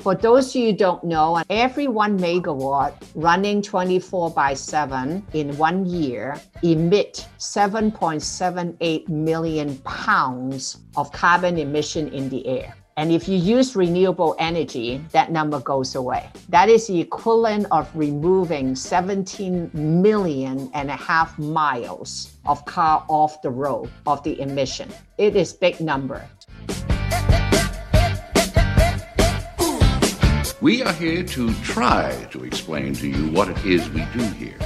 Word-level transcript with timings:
For 0.00 0.14
those 0.14 0.48
of 0.48 0.62
you 0.62 0.70
who 0.70 0.76
don't 0.78 1.04
know, 1.04 1.42
every 1.50 1.86
one 1.86 2.18
megawatt 2.18 2.94
running 3.14 3.60
24 3.60 4.30
by 4.30 4.54
7 4.54 5.22
in 5.34 5.54
one 5.58 5.84
year 5.84 6.40
emit 6.62 7.28
7.78 7.38 9.08
million 9.10 9.76
pounds 9.78 10.78
of 10.96 11.12
carbon 11.12 11.58
emission 11.58 12.08
in 12.14 12.30
the 12.30 12.46
air. 12.46 12.74
And 12.96 13.12
if 13.12 13.28
you 13.28 13.36
use 13.36 13.76
renewable 13.76 14.36
energy, 14.38 15.04
that 15.12 15.30
number 15.32 15.60
goes 15.60 15.94
away. 15.94 16.30
That 16.48 16.70
is 16.70 16.86
the 16.86 16.98
equivalent 16.98 17.66
of 17.70 17.90
removing 17.94 18.74
17 18.74 19.70
million 19.74 20.70
and 20.72 20.90
a 20.90 20.96
half 20.96 21.38
miles 21.38 22.36
of 22.46 22.64
car 22.64 23.04
off 23.08 23.42
the 23.42 23.50
road 23.50 23.90
of 24.06 24.22
the 24.22 24.40
emission. 24.40 24.88
It 25.18 25.36
is 25.36 25.52
big 25.52 25.78
number. 25.78 26.26
We 30.62 30.82
are 30.82 30.92
here 30.92 31.22
to 31.22 31.54
try 31.62 32.28
to 32.32 32.44
explain 32.44 32.92
to 32.96 33.08
you 33.08 33.32
what 33.32 33.48
it 33.48 33.64
is 33.64 33.88
we 33.88 34.04
do 34.12 34.22
here. 34.34 34.58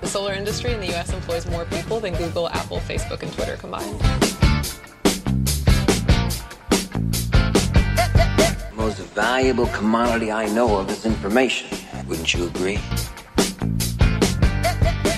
The 0.00 0.08
solar 0.08 0.32
industry 0.32 0.72
in 0.72 0.80
the 0.80 0.92
US 0.96 1.12
employs 1.12 1.46
more 1.46 1.64
people 1.66 2.00
than 2.00 2.16
Google, 2.16 2.48
Apple, 2.48 2.78
Facebook, 2.78 3.22
and 3.22 3.32
Twitter 3.32 3.56
combined. 3.56 4.00
The 8.70 8.74
most 8.74 8.98
valuable 9.14 9.66
commodity 9.66 10.32
I 10.32 10.46
know 10.46 10.78
of 10.78 10.90
is 10.90 11.06
information. 11.06 11.68
Wouldn't 12.08 12.34
you 12.34 12.48
agree? 12.48 12.80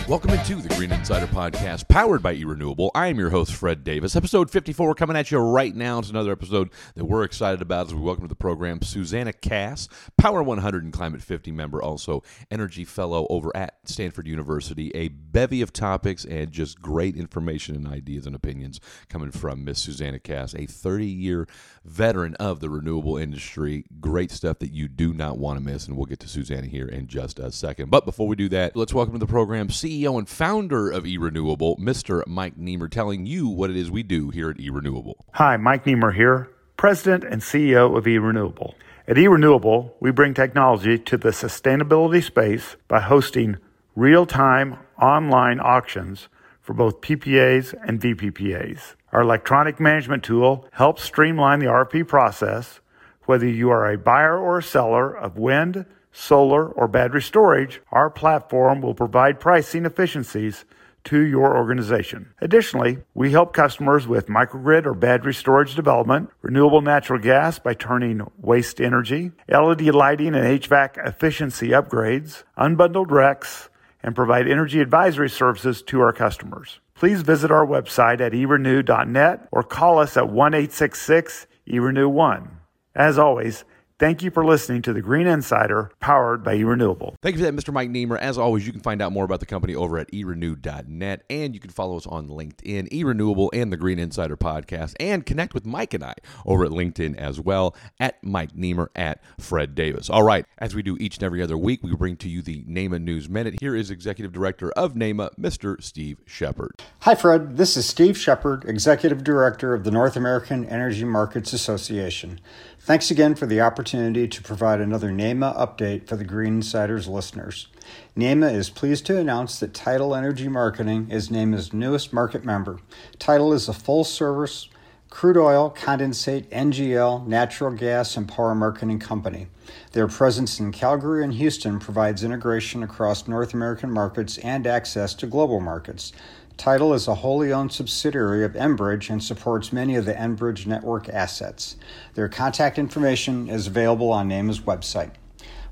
Welcome 0.08 0.30
into 0.30 0.56
the 0.56 0.74
Green 0.74 0.90
Insider 0.90 1.26
Podcast, 1.26 1.86
powered 1.86 2.22
by 2.22 2.34
eRenewable. 2.34 2.90
I 2.94 3.08
am 3.08 3.18
your 3.18 3.28
host, 3.28 3.52
Fred 3.52 3.84
Davis. 3.84 4.16
Episode 4.16 4.50
54 4.50 4.94
coming 4.94 5.18
at 5.18 5.30
you 5.30 5.36
right 5.36 5.76
now. 5.76 5.98
It's 5.98 6.08
another 6.08 6.32
episode 6.32 6.70
that 6.94 7.04
we're 7.04 7.24
excited 7.24 7.60
about 7.60 7.88
as 7.88 7.94
we 7.94 8.00
welcome 8.00 8.24
to 8.24 8.28
the 8.28 8.34
program 8.34 8.80
Susanna 8.80 9.34
Kass, 9.34 9.86
Power 10.16 10.42
100 10.42 10.82
and 10.82 10.94
Climate 10.94 11.20
50 11.20 11.52
member, 11.52 11.82
also 11.82 12.22
Energy 12.50 12.86
Fellow 12.86 13.26
over 13.28 13.54
at 13.54 13.80
Stanford 13.84 14.26
University. 14.26 14.90
A 14.94 15.08
bevy 15.08 15.60
of 15.60 15.74
topics 15.74 16.24
and 16.24 16.52
just 16.52 16.80
great 16.80 17.14
information 17.14 17.76
and 17.76 17.86
ideas 17.86 18.26
and 18.26 18.34
opinions 18.34 18.80
coming 19.10 19.30
from 19.30 19.62
Miss 19.62 19.78
Susanna 19.78 20.18
Kass, 20.18 20.54
a 20.54 20.64
30 20.64 21.04
year 21.04 21.46
veteran 21.84 22.34
of 22.36 22.60
the 22.60 22.70
renewable 22.70 23.18
industry. 23.18 23.84
Great 24.00 24.30
stuff 24.30 24.58
that 24.60 24.72
you 24.72 24.88
do 24.88 25.12
not 25.12 25.36
want 25.36 25.58
to 25.58 25.64
miss, 25.64 25.86
and 25.86 25.98
we'll 25.98 26.06
get 26.06 26.20
to 26.20 26.28
Susanna 26.28 26.66
here 26.66 26.88
in 26.88 27.08
just 27.08 27.38
a 27.38 27.52
second. 27.52 27.90
But 27.90 28.06
before 28.06 28.26
we 28.26 28.36
do 28.36 28.48
that, 28.48 28.74
let's 28.74 28.94
welcome 28.94 29.12
to 29.12 29.18
the 29.18 29.26
program 29.26 29.68
CEO 29.68 29.97
CEO 29.98 30.16
and 30.16 30.28
founder 30.28 30.90
of 30.90 31.04
eRenewable, 31.04 31.78
Mr. 31.78 32.24
Mike 32.26 32.56
Niemer, 32.56 32.88
telling 32.88 33.26
you 33.26 33.48
what 33.48 33.70
it 33.70 33.76
is 33.76 33.90
we 33.90 34.02
do 34.02 34.30
here 34.30 34.50
at 34.50 34.58
eRenewable. 34.58 35.14
Hi, 35.32 35.56
Mike 35.56 35.84
Niemer 35.84 36.14
here, 36.14 36.48
President 36.76 37.24
and 37.24 37.42
CEO 37.42 37.96
of 37.96 38.04
eRenewable. 38.04 38.74
At 39.08 39.16
eRenewable, 39.16 39.92
we 40.00 40.12
bring 40.12 40.34
technology 40.34 40.98
to 40.98 41.16
the 41.16 41.30
sustainability 41.30 42.22
space 42.22 42.76
by 42.86 43.00
hosting 43.00 43.56
real 43.96 44.24
time 44.24 44.78
online 45.00 45.58
auctions 45.58 46.28
for 46.60 46.74
both 46.74 47.00
PPAs 47.00 47.74
and 47.86 48.00
VPPAs. 48.00 48.94
Our 49.12 49.22
electronic 49.22 49.80
management 49.80 50.22
tool 50.22 50.68
helps 50.72 51.02
streamline 51.02 51.58
the 51.58 51.66
RFP 51.66 52.06
process, 52.06 52.80
whether 53.24 53.48
you 53.48 53.70
are 53.70 53.90
a 53.90 53.98
buyer 53.98 54.38
or 54.38 54.58
a 54.58 54.62
seller 54.62 55.12
of 55.12 55.36
wind 55.38 55.86
solar, 56.18 56.68
or 56.68 56.88
battery 56.88 57.22
storage, 57.22 57.80
our 57.92 58.10
platform 58.10 58.80
will 58.80 58.94
provide 58.94 59.40
pricing 59.40 59.86
efficiencies 59.86 60.64
to 61.04 61.20
your 61.20 61.56
organization. 61.56 62.34
Additionally, 62.40 62.98
we 63.14 63.30
help 63.30 63.52
customers 63.52 64.06
with 64.06 64.26
microgrid 64.26 64.84
or 64.84 64.94
battery 64.94 65.32
storage 65.32 65.74
development, 65.74 66.28
renewable 66.42 66.82
natural 66.82 67.18
gas 67.18 67.58
by 67.58 67.72
turning 67.72 68.20
waste 68.36 68.80
energy, 68.80 69.30
LED 69.48 69.82
lighting 69.94 70.34
and 70.34 70.60
HVAC 70.60 71.06
efficiency 71.06 71.68
upgrades, 71.68 72.42
unbundled 72.58 73.06
RECs, 73.06 73.68
and 74.02 74.14
provide 74.14 74.48
energy 74.48 74.80
advisory 74.80 75.30
services 75.30 75.82
to 75.82 76.00
our 76.00 76.12
customers. 76.12 76.80
Please 76.94 77.22
visit 77.22 77.50
our 77.50 77.64
website 77.64 78.20
at 78.20 78.32
erenew.net 78.32 79.48
or 79.52 79.62
call 79.62 79.98
us 79.98 80.16
at 80.16 80.28
1 80.28 80.54
866 80.54 81.46
eRenew1. 81.68 82.48
As 82.94 83.18
always, 83.18 83.64
Thank 83.98 84.22
you 84.22 84.30
for 84.30 84.44
listening 84.44 84.82
to 84.82 84.92
the 84.92 85.02
Green 85.02 85.26
Insider, 85.26 85.90
powered 85.98 86.44
by 86.44 86.56
eRenewable. 86.56 87.16
Thank 87.20 87.34
you 87.34 87.44
for 87.44 87.50
that, 87.50 87.60
Mr. 87.60 87.72
Mike 87.72 87.90
Niemer. 87.90 88.16
As 88.16 88.38
always, 88.38 88.64
you 88.64 88.70
can 88.70 88.80
find 88.80 89.02
out 89.02 89.10
more 89.10 89.24
about 89.24 89.40
the 89.40 89.46
company 89.46 89.74
over 89.74 89.98
at 89.98 90.08
erenew.net, 90.12 91.24
and 91.28 91.52
you 91.52 91.58
can 91.58 91.72
follow 91.72 91.96
us 91.96 92.06
on 92.06 92.28
LinkedIn, 92.28 92.92
eRenewable, 92.92 93.48
and 93.52 93.72
the 93.72 93.76
Green 93.76 93.98
Insider 93.98 94.36
podcast, 94.36 94.94
and 95.00 95.26
connect 95.26 95.52
with 95.52 95.66
Mike 95.66 95.94
and 95.94 96.04
I 96.04 96.14
over 96.46 96.64
at 96.64 96.70
LinkedIn 96.70 97.16
as 97.16 97.40
well, 97.40 97.74
at 97.98 98.22
Mike 98.22 98.52
Niemer, 98.52 98.86
at 98.94 99.20
Fred 99.40 99.74
Davis. 99.74 100.08
All 100.08 100.22
right, 100.22 100.46
as 100.58 100.76
we 100.76 100.82
do 100.84 100.96
each 101.00 101.16
and 101.16 101.24
every 101.24 101.42
other 101.42 101.58
week, 101.58 101.82
we 101.82 101.92
bring 101.96 102.16
to 102.18 102.28
you 102.28 102.40
the 102.40 102.62
NAEMA 102.68 103.02
News 103.02 103.28
Minute. 103.28 103.56
Here 103.58 103.74
is 103.74 103.90
Executive 103.90 104.30
Director 104.30 104.70
of 104.72 104.94
NAEMA, 104.94 105.34
Mr. 105.34 105.82
Steve 105.82 106.18
Shepard. 106.24 106.80
Hi, 107.00 107.16
Fred. 107.16 107.56
This 107.56 107.76
is 107.76 107.88
Steve 107.88 108.16
Shepard, 108.16 108.64
Executive 108.64 109.24
Director 109.24 109.74
of 109.74 109.82
the 109.82 109.90
North 109.90 110.14
American 110.14 110.66
Energy 110.66 111.04
Markets 111.04 111.52
Association. 111.52 112.38
Thanks 112.88 113.10
again 113.10 113.34
for 113.34 113.44
the 113.44 113.60
opportunity 113.60 114.26
to 114.26 114.42
provide 114.42 114.80
another 114.80 115.10
NAEMA 115.10 115.54
update 115.58 116.06
for 116.06 116.16
the 116.16 116.24
Green 116.24 116.54
Insiders 116.54 117.06
listeners. 117.06 117.68
NAEMA 118.16 118.50
is 118.50 118.70
pleased 118.70 119.04
to 119.04 119.18
announce 119.18 119.60
that 119.60 119.74
Tidal 119.74 120.14
Energy 120.14 120.48
Marketing 120.48 121.06
is 121.10 121.28
NAEMA's 121.28 121.74
newest 121.74 122.14
market 122.14 122.46
member. 122.46 122.78
Tidal 123.18 123.52
is 123.52 123.68
a 123.68 123.74
full 123.74 124.04
service 124.04 124.70
crude 125.10 125.36
oil, 125.36 125.74
condensate, 125.76 126.46
NGL, 126.46 127.26
natural 127.26 127.72
gas, 127.72 128.16
and 128.16 128.26
power 128.26 128.54
marketing 128.54 129.00
company. 129.00 129.48
Their 129.92 130.08
presence 130.08 130.58
in 130.58 130.72
Calgary 130.72 131.22
and 131.22 131.34
Houston 131.34 131.78
provides 131.78 132.24
integration 132.24 132.82
across 132.82 133.28
North 133.28 133.52
American 133.52 133.90
markets 133.90 134.38
and 134.38 134.66
access 134.66 135.12
to 135.16 135.26
global 135.26 135.60
markets. 135.60 136.14
Tidal 136.58 136.92
is 136.92 137.06
a 137.06 137.14
wholly 137.14 137.52
owned 137.52 137.70
subsidiary 137.70 138.44
of 138.44 138.54
Enbridge 138.54 139.10
and 139.10 139.22
supports 139.22 139.72
many 139.72 139.94
of 139.94 140.04
the 140.04 140.12
Enbridge 140.12 140.66
network 140.66 141.08
assets. 141.08 141.76
Their 142.14 142.28
contact 142.28 142.80
information 142.80 143.48
is 143.48 143.68
available 143.68 144.10
on 144.10 144.28
NAEMA's 144.28 144.58
website. 144.62 145.12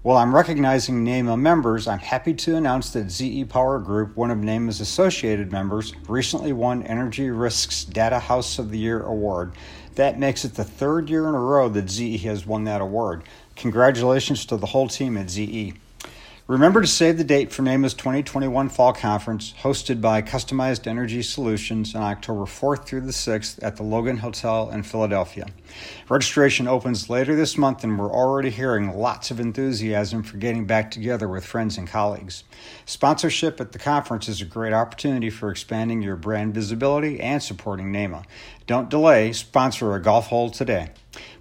While 0.03 0.17
I'm 0.17 0.33
recognizing 0.33 1.05
NAEMA 1.05 1.41
members, 1.41 1.89
I'm 1.89 1.99
happy 1.99 2.35
to 2.35 2.55
announce 2.55 2.91
that 2.91 3.11
ZE 3.11 3.47
Power 3.47 3.81
Group, 3.81 4.17
one 4.17 4.31
of 4.31 4.39
NAEMA's 4.39 4.81
associated 4.81 5.51
members, 5.51 5.93
recently 6.07 6.53
won 6.53 6.85
Energy 6.85 7.31
Risk's 7.31 7.85
Data 7.85 8.21
House 8.21 8.61
of 8.61 8.71
the 8.71 8.79
Year 8.79 9.03
award. 9.03 9.55
That 9.97 10.21
makes 10.21 10.45
it 10.45 10.55
the 10.55 10.63
third 10.63 11.11
year 11.11 11.27
in 11.29 11.35
a 11.35 11.41
row 11.41 11.69
that 11.71 11.91
ZE 11.91 12.19
has 12.19 12.47
won 12.47 12.63
that 12.65 12.81
award. 12.81 13.25
Congratulations 13.57 14.47
to 14.47 14.57
the 14.57 14.67
whole 14.67 14.87
team 14.87 15.17
at 15.17 15.31
ZE. 15.31 15.75
Remember 16.49 16.81
to 16.81 16.87
save 16.87 17.19
the 17.19 17.25
date 17.25 17.51
for 17.51 17.62
NAEMA's 17.62 17.95
2021 17.95 18.69
Fall 18.69 18.93
Conference, 18.93 19.53
hosted 19.62 20.01
by 20.01 20.23
Customized 20.23 20.87
Energy 20.87 21.21
Solutions 21.21 21.93
on 21.93 22.03
October 22.03 22.43
4th 22.43 22.84
through 22.84 23.01
the 23.01 23.11
6th 23.11 23.61
at 23.65 23.75
the 23.75 23.83
Logan 23.83 24.19
Hotel 24.19 24.71
in 24.71 24.84
Philadelphia. 24.84 25.47
Registration 26.09 26.69
opens 26.69 27.11
later 27.11 27.34
this 27.34 27.59
month, 27.59 27.83
and 27.83 27.99
we're 27.99 28.12
already 28.12 28.51
hearing 28.51 28.97
lots 28.97 29.33
of 29.33 29.41
enthusiasm 29.41 30.23
for 30.23 30.37
getting 30.37 30.67
back 30.67 30.93
together 30.93 31.27
with 31.27 31.45
friends 31.45 31.77
and 31.79 31.89
colleagues. 31.89 32.45
Sponsorship 32.84 33.61
at 33.61 33.73
the 33.73 33.81
conference 33.81 34.28
is 34.28 34.41
a 34.41 34.45
great 34.45 34.73
opportunity 34.73 35.31
for 35.31 35.51
expanding 35.51 36.01
your 36.01 36.15
brand 36.15 36.55
visibility 36.55 37.19
and 37.19 37.43
supporting 37.43 37.93
NAEMA. 37.93 38.25
Don't 38.69 38.89
delay, 38.89 39.33
sponsor 39.33 39.97
a 39.97 40.01
golf 40.01 40.28
hole 40.28 40.51
today. 40.51 40.91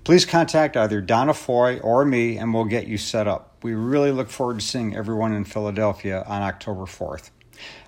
Please 0.03 0.25
contact 0.25 0.75
either 0.75 0.99
Donna 0.99 1.35
Foy 1.35 1.77
or 1.81 2.05
me, 2.05 2.37
and 2.39 2.55
we'll 2.55 2.65
get 2.65 2.87
you 2.87 2.97
set 2.97 3.27
up. 3.27 3.54
We 3.65 3.73
really 3.73 4.11
look 4.11 4.29
forward 4.29 4.59
to 4.59 4.63
seeing 4.63 4.95
everyone 4.95 5.33
in 5.33 5.43
Philadelphia 5.43 6.23
on 6.27 6.43
October 6.43 6.83
4th. 6.83 7.31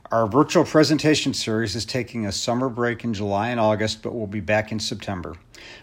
Our 0.09 0.27
virtual 0.27 0.65
presentation 0.65 1.35
series 1.35 1.75
is 1.75 1.85
taking 1.85 2.25
a 2.25 2.31
summer 2.31 2.67
break 2.67 3.03
in 3.03 3.13
July 3.13 3.49
and 3.49 3.59
August, 3.59 4.01
but 4.01 4.15
we'll 4.15 4.25
be 4.25 4.39
back 4.39 4.71
in 4.71 4.79
September. 4.79 5.35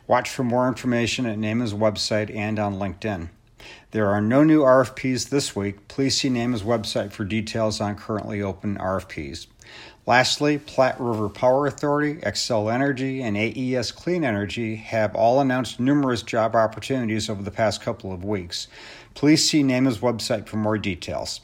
Watch 0.08 0.28
for 0.28 0.42
more 0.42 0.66
information 0.66 1.26
at 1.26 1.38
NAEMA's 1.38 1.74
website 1.74 2.34
and 2.34 2.58
on 2.58 2.74
LinkedIn. 2.74 3.28
There 3.92 4.08
are 4.08 4.20
no 4.20 4.42
new 4.42 4.62
RFPs 4.62 5.28
this 5.28 5.54
week. 5.54 5.86
Please 5.86 6.16
see 6.16 6.28
NAEMA's 6.28 6.64
website 6.64 7.12
for 7.12 7.24
details 7.24 7.80
on 7.80 7.94
currently 7.94 8.42
open 8.42 8.76
RFPs. 8.76 9.46
Lastly, 10.06 10.58
Platte 10.58 11.00
River 11.00 11.30
Power 11.30 11.66
Authority, 11.66 12.16
Xcel 12.16 12.70
Energy, 12.70 13.22
and 13.22 13.38
AES 13.38 13.90
Clean 13.90 14.22
Energy 14.22 14.76
have 14.76 15.14
all 15.14 15.40
announced 15.40 15.80
numerous 15.80 16.22
job 16.22 16.54
opportunities 16.54 17.30
over 17.30 17.42
the 17.42 17.50
past 17.50 17.80
couple 17.80 18.12
of 18.12 18.22
weeks. 18.22 18.68
Please 19.14 19.48
see 19.48 19.62
NAEMA's 19.62 19.98
website 19.98 20.46
for 20.46 20.56
more 20.56 20.78
details. 20.78 21.40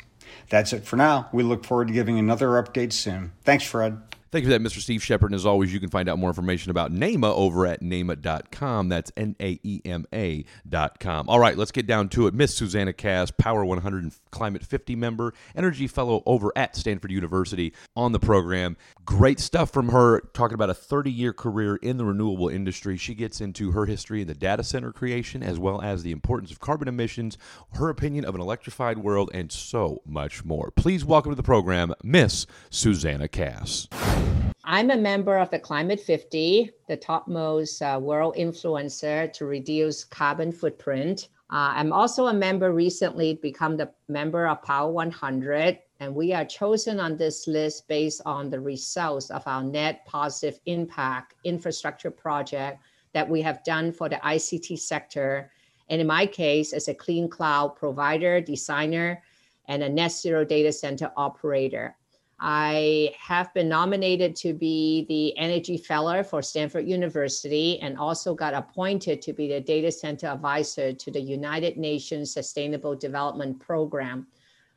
That's 0.49 0.73
it 0.73 0.85
for 0.85 0.97
now. 0.97 1.29
We 1.33 1.43
look 1.43 1.65
forward 1.65 1.89
to 1.89 1.95
giving 1.95 2.19
another 2.19 2.49
update 2.49 2.93
soon. 2.93 3.33
Thanks, 3.45 3.65
Fred. 3.65 4.01
Thank 4.33 4.45
you 4.45 4.53
for 4.53 4.57
that, 4.57 4.63
Mr. 4.63 4.79
Steve 4.79 5.03
Shepard. 5.03 5.33
And 5.33 5.35
as 5.35 5.45
always, 5.45 5.73
you 5.73 5.81
can 5.81 5.91
find 5.91 6.09
out 6.09 6.17
more 6.17 6.31
information 6.31 6.71
about 6.71 6.93
NAEMA 6.93 7.35
over 7.35 7.67
at 7.67 7.81
NAEMA.com. 7.81 8.89
That's 8.89 9.11
N 9.17 9.35
A 9.41 9.59
E 9.65 9.81
M 9.85 10.07
A.com. 10.13 11.29
All 11.29 11.41
right, 11.41 11.59
let's 11.59 11.73
get 11.73 11.89
down 11.89 12.09
to 12.11 12.29
it. 12.29 12.35
Miss 12.35 12.55
Susanna 12.55 12.93
Kass, 12.93 13.33
Power 13.33 13.65
100 13.65 14.05
and 14.05 14.15
Climate 14.31 14.65
50 14.65 14.95
member, 14.95 15.35
Energy 15.57 15.89
Fellow 15.89 16.23
over 16.27 16.53
at 16.55 16.77
Stanford 16.77 17.11
University 17.11 17.73
on 17.97 18.13
the 18.13 18.21
program. 18.21 18.77
Great 19.05 19.41
stuff 19.41 19.73
from 19.73 19.89
her, 19.89 20.21
talking 20.33 20.55
about 20.55 20.71
a 20.71 20.75
30 20.75 21.11
year 21.11 21.33
career 21.33 21.75
in 21.77 21.97
the 21.97 22.05
renewable 22.05 22.49
industry. 22.49 22.97
She 22.97 23.15
gets 23.17 23.41
into 23.41 23.73
her 23.73 23.87
history 23.87 24.23
in 24.23 24.29
the 24.29 24.35
data 24.35 24.63
center 24.63 24.93
creation, 24.93 25.43
as 25.43 25.59
well 25.59 25.83
as 25.83 26.05
the 26.05 26.13
importance 26.13 26.53
of 26.53 26.61
carbon 26.61 26.87
emissions, 26.87 27.37
her 27.73 27.89
opinion 27.89 28.25
of 28.25 28.37
an 28.37 28.41
electrified 28.41 28.99
world, 28.99 29.29
and 29.35 29.51
so 29.51 30.03
much 30.07 30.45
more. 30.45 30.71
Please 30.71 31.05
welcome 31.05 31.33
to 31.33 31.37
the 31.37 31.43
program, 31.43 31.95
Miss 32.05 32.47
Susanna 32.71 33.27
Kass. 33.27 33.89
I'm 34.65 34.91
a 34.91 34.97
member 34.97 35.39
of 35.39 35.51
the 35.51 35.59
Climate 35.59 36.01
50, 36.01 36.71
the 36.87 36.97
topmost 36.97 37.81
uh, 37.81 37.99
world 38.01 38.35
influencer 38.37 39.33
to 39.33 39.47
reduce 39.47 40.05
carbon 40.05 40.53
footprint. 40.53 41.29
Uh, 41.51 41.73
I'm 41.75 41.93
also 41.95 42.27
a 42.27 42.35
member 42.35 42.71
recently 42.71 43.35
become 43.35 43.79
the 43.79 43.91
member 44.09 44.47
of 44.47 44.63
Power 44.63 44.93
100, 44.93 45.79
and 46.01 46.15
we 46.15 46.35
are 46.35 46.45
chosen 46.45 47.01
on 47.01 47.17
this 47.17 47.49
list 47.49 47.89
based 47.89 48.21
on 48.27 48.51
the 48.51 48.61
results 48.61 49.31
of 49.31 49.43
our 49.47 49.63
net 49.63 50.05
positive 50.05 50.61
impact 50.67 51.35
infrastructure 51.45 52.11
project 52.11 52.83
that 53.15 53.29
we 53.29 53.41
have 53.41 53.65
done 53.65 53.91
for 53.91 54.11
the 54.11 54.17
ICT 54.17 54.79
sector. 54.79 55.51
And 55.89 56.03
in 56.03 56.07
my 56.07 56.27
case, 56.27 56.75
as 56.75 56.87
a 56.89 56.95
clean 56.95 57.31
cloud 57.31 57.77
provider, 57.77 58.43
designer, 58.43 59.23
and 59.69 59.83
a 59.83 59.89
net 59.89 60.13
zero 60.13 60.45
data 60.45 60.71
center 60.71 61.11
operator. 61.17 61.97
I 62.43 63.15
have 63.19 63.53
been 63.53 63.69
nominated 63.69 64.35
to 64.37 64.55
be 64.55 65.05
the 65.09 65.37
Energy 65.37 65.77
Fellow 65.77 66.23
for 66.23 66.41
Stanford 66.41 66.89
University 66.89 67.79
and 67.81 67.99
also 67.99 68.35
got 68.35 68.55
appointed 68.55 69.21
to 69.23 69.35
be 69.35 69.47
the 69.47 69.61
Data 69.61 69.93
Center 69.93 70.29
Advisor 70.29 70.95
to 70.95 71.11
the 71.11 71.21
United 71.21 71.77
Nations 71.77 72.33
Sustainable 72.33 72.97
Development 72.97 73.61
Program. 73.61 74.27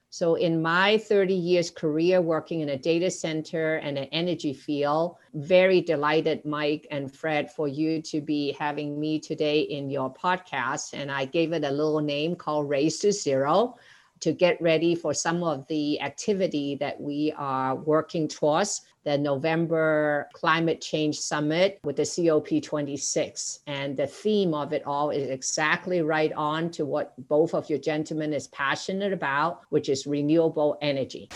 So, 0.10 0.36
in 0.36 0.62
my 0.62 0.98
30 0.98 1.34
years 1.34 1.72
career 1.72 2.22
working 2.22 2.60
in 2.60 2.70
a 2.70 2.78
data 2.78 3.10
center 3.10 3.78
and 3.78 3.98
an 3.98 4.10
energy 4.12 4.54
field, 4.54 5.16
very 5.34 5.82
delighted, 5.82 6.46
Mike 6.46 6.86
and 6.92 7.12
Fred, 7.12 7.50
for 7.50 7.68
you 7.68 8.02
to 8.04 8.22
be 8.22 8.52
having 8.60 9.00
me 9.00 9.20
today 9.20 9.62
in 9.62 9.90
your 9.90 10.14
podcast. 10.14 10.94
And 10.94 11.10
I 11.10 11.26
gave 11.26 11.54
it 11.54 11.64
a 11.64 11.72
little 11.72 12.02
name 12.02 12.36
called 12.36 12.70
Race 12.70 13.00
to 13.00 13.12
Zero 13.12 13.78
to 14.24 14.32
get 14.32 14.62
ready 14.62 14.96
for 14.96 15.14
some 15.14 15.44
of 15.44 15.68
the 15.68 16.00
activity 16.00 16.76
that 16.80 17.00
we 17.00 17.34
are 17.36 17.76
working 17.76 18.26
towards 18.26 18.84
the 19.04 19.18
November 19.18 20.30
Climate 20.34 20.80
Change 20.80 21.20
Summit 21.20 21.78
with 21.84 21.98
the 21.98 22.04
COP26. 22.04 23.60
And 23.68 23.98
the 23.98 24.08
theme 24.08 24.54
of 24.54 24.72
it 24.72 24.82
all 24.86 25.10
is 25.10 25.30
exactly 25.30 26.02
right 26.02 26.32
on 26.38 26.72
to 26.72 26.86
what 26.86 27.14
both 27.28 27.54
of 27.54 27.70
your 27.70 27.80
gentlemen 27.80 28.32
is 28.32 28.48
passionate 28.48 29.12
about, 29.12 29.64
which 29.72 29.90
is 29.90 30.08
renewable 30.08 30.78
energy. 30.82 31.28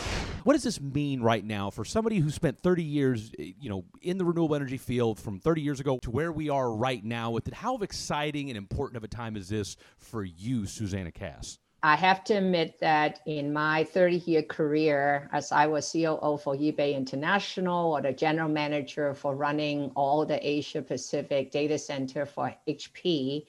What 0.45 0.53
does 0.53 0.63
this 0.63 0.79
mean 0.79 1.19
right 1.19 1.43
now 1.43 1.69
for 1.69 1.83
somebody 1.83 2.19
who 2.19 2.29
spent 2.29 2.57
30 2.57 2.81
years, 2.81 3.33
eh, 3.37 3.51
you 3.59 3.69
know, 3.69 3.83
in 4.01 4.17
the 4.17 4.23
renewable 4.23 4.55
energy 4.55 4.77
field 4.77 5.19
from 5.19 5.41
30 5.41 5.61
years 5.61 5.81
ago 5.81 5.99
to 6.03 6.09
where 6.09 6.31
we 6.31 6.49
are 6.49 6.71
right 6.71 7.03
now 7.03 7.31
with 7.31 7.49
it? 7.49 7.53
How 7.53 7.75
exciting 7.79 8.49
and 8.49 8.55
important 8.55 8.95
of 8.95 9.03
a 9.03 9.09
time 9.09 9.35
is 9.35 9.49
this 9.49 9.75
for 9.97 10.23
you, 10.23 10.65
Susanna 10.65 11.11
Kass? 11.11 11.59
I 11.83 11.95
have 11.95 12.23
to 12.25 12.33
admit 12.33 12.79
that 12.79 13.19
in 13.27 13.53
my 13.53 13.83
30 13.83 14.17
year 14.25 14.41
career, 14.41 15.29
as 15.31 15.51
I 15.51 15.67
was 15.67 15.91
COO 15.91 16.37
for 16.37 16.55
eBay 16.55 16.95
International 16.95 17.93
or 17.93 18.01
the 18.01 18.13
general 18.13 18.49
manager 18.49 19.13
for 19.13 19.35
running 19.35 19.91
all 19.95 20.25
the 20.25 20.39
Asia 20.45 20.81
Pacific 20.81 21.51
data 21.51 21.77
center 21.77 22.25
for 22.25 22.53
HP, 22.67 23.45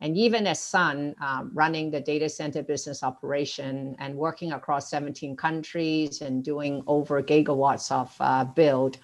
and 0.00 0.16
even 0.16 0.46
as 0.46 0.60
Sun, 0.60 1.16
um, 1.20 1.50
running 1.54 1.90
the 1.90 2.00
data 2.00 2.28
center 2.28 2.62
business 2.62 3.02
operation 3.02 3.96
and 3.98 4.14
working 4.14 4.52
across 4.52 4.88
17 4.90 5.36
countries 5.36 6.20
and 6.20 6.44
doing 6.44 6.84
over 6.86 7.20
gigawatts 7.20 7.90
of 7.90 8.14
uh, 8.20 8.44
build, 8.44 8.98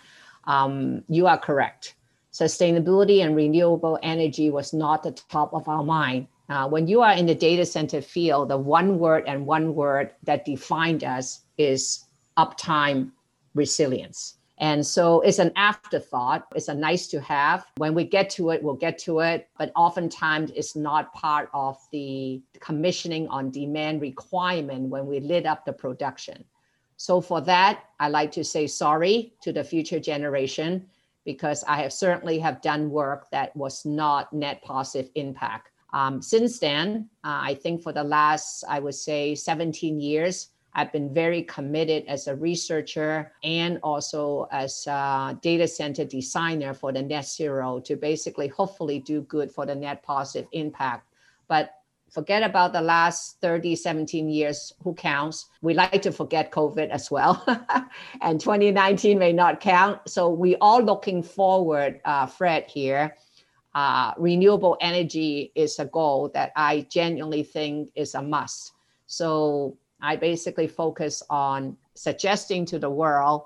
um, 0.44 1.03
you 1.09 1.26
are 1.26 1.38
correct. 1.38 1.97
Sustainability 2.32 3.25
and 3.25 3.35
renewable 3.35 3.99
energy 4.03 4.50
was 4.50 4.73
not 4.73 5.03
the 5.03 5.12
top 5.12 5.53
of 5.53 5.69
our 5.69 5.82
mind 5.82 6.29
uh, 6.52 6.69
when 6.69 6.87
you 6.87 7.00
are 7.00 7.14
in 7.14 7.25
the 7.25 7.34
data 7.34 7.64
center 7.64 8.02
field, 8.02 8.50
the 8.50 8.58
one 8.58 8.99
word 8.99 9.25
and 9.26 9.46
one 9.46 9.75
word 9.75 10.10
that 10.25 10.44
defined 10.44 11.02
us 11.02 11.40
is 11.56 12.04
uptime 12.37 13.10
resilience. 13.54 14.34
And 14.58 14.87
so 14.87 15.22
it's 15.22 15.38
an 15.38 15.50
afterthought. 15.56 16.46
It's 16.54 16.69
a 16.69 16.75
nice 16.75 17.08
to 17.08 17.20
have. 17.22 17.64
When 17.78 17.94
we 17.94 18.04
get 18.04 18.28
to 18.31 18.50
it, 18.50 18.62
we'll 18.62 18.75
get 18.75 18.99
to 18.99 19.20
it. 19.20 19.49
But 19.58 19.72
oftentimes 19.75 20.52
it's 20.54 20.76
not 20.76 21.14
part 21.14 21.49
of 21.54 21.78
the 21.90 22.43
commissioning 22.60 23.28
on 23.28 23.50
demand 23.50 24.02
requirement 24.02 24.90
when 24.90 25.06
we 25.06 25.20
lit 25.20 25.46
up 25.46 25.64
the 25.64 25.72
production. 25.72 26.44
So 26.99 27.22
for 27.22 27.40
that, 27.40 27.84
I 27.99 28.08
like 28.08 28.31
to 28.32 28.44
say 28.44 28.66
sorry 28.66 29.32
to 29.43 29.52
the 29.52 29.64
future 29.64 29.99
generation 29.99 30.87
because 31.25 31.64
I 31.66 31.82
have 31.82 31.94
certainly 31.94 32.38
have 32.40 32.60
done 32.60 32.90
work 32.90 33.31
that 33.31 33.56
was 33.56 33.87
not 33.87 34.32
net 34.34 34.62
positive 34.62 35.10
impact 35.14 35.72
um, 35.93 36.23
since 36.23 36.59
then, 36.59 37.09
uh, 37.23 37.41
I 37.43 37.55
think 37.55 37.83
for 37.83 37.93
the 37.93 38.05
last, 38.05 38.65
I 38.69 38.79
would 38.79 38.94
say, 38.94 39.35
17 39.35 40.00
years, 40.00 40.49
I've 40.75 40.91
been 40.91 41.12
very 41.12 41.43
committed 41.43 42.06
as 42.06 42.29
a 42.29 42.35
researcher 42.35 43.33
and 43.44 43.79
also 43.83 44.49
as 44.50 44.87
a 44.87 45.39
data 45.43 45.69
center 45.69 46.05
designer 46.06 46.73
for 46.73 46.93
the 46.93 47.03
net 47.03 47.27
zero 47.27 47.79
to 47.81 47.97
basically 47.97 48.49
hopefully 48.49 48.99
do 48.99 49.21
good 49.23 49.53
for 49.53 49.67
the 49.67 49.75
net 49.75 50.03
positive 50.03 50.49
impact. 50.53 51.06
But 51.47 51.75
forget 52.11 52.43
about 52.43 52.73
the 52.73 52.81
last 52.81 53.38
30, 53.43 53.77
17 53.77 54.31
years, 54.31 54.73
who 54.83 54.95
counts? 54.95 55.47
We 55.61 55.75
like 55.75 56.00
to 56.03 56.12
forget 56.12 56.50
COVID 56.50 56.88
as 56.88 57.11
well. 57.11 57.45
and 58.23 58.41
2019 58.41 59.19
may 59.19 59.35
not 59.35 59.61
count. 59.61 60.00
So 60.09 60.31
we 60.31 60.56
are 60.62 60.81
looking 60.81 61.23
forward, 61.23 62.00
uh, 62.06 62.25
Fred, 62.25 62.65
here 62.67 63.15
uh, 63.75 64.13
renewable 64.19 64.77
energy 64.81 65.53
is 65.55 65.79
a 65.79 65.87
goal 65.87 66.31
that 66.35 66.53
I 66.57 66.87
genuinely 66.91 67.43
think 67.43 67.91
is 67.95 68.15
a 68.15 68.23
must. 68.23 68.73
So 69.07 69.77
I 70.01 70.17
basically 70.17 70.67
focus 70.67 71.23
on 71.31 71.77
suggesting 71.95 72.67
to 72.67 72.79
the 72.79 72.91
world 72.91 73.45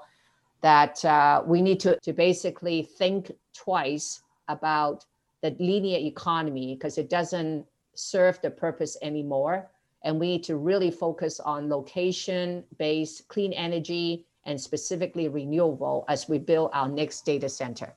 that 0.63 1.05
uh, 1.05 1.43
we 1.47 1.63
need 1.63 1.81
to, 1.81 1.99
to 2.01 2.13
basically 2.13 2.83
think 2.83 3.31
twice 3.55 4.23
about 4.49 5.05
the 5.43 5.55
linear 5.61 5.99
economy 5.99 6.75
because 6.75 6.99
it 6.99 7.11
doesn't 7.11 7.67
serve 7.95 8.41
the 8.41 8.51
purpose 8.51 8.97
anymore. 9.03 9.71
And 10.03 10.19
we 10.19 10.29
need 10.29 10.45
to 10.45 10.57
really 10.57 10.91
focus 10.91 11.41
on 11.41 11.69
location 11.69 12.65
based 12.79 13.29
clean 13.29 13.53
energy 13.53 14.27
and 14.45 14.61
specifically 14.61 15.29
renewable 15.29 16.05
as 16.09 16.29
we 16.29 16.39
build 16.39 16.71
our 16.73 16.89
next 16.89 17.25
data 17.27 17.49
center. 17.49 17.93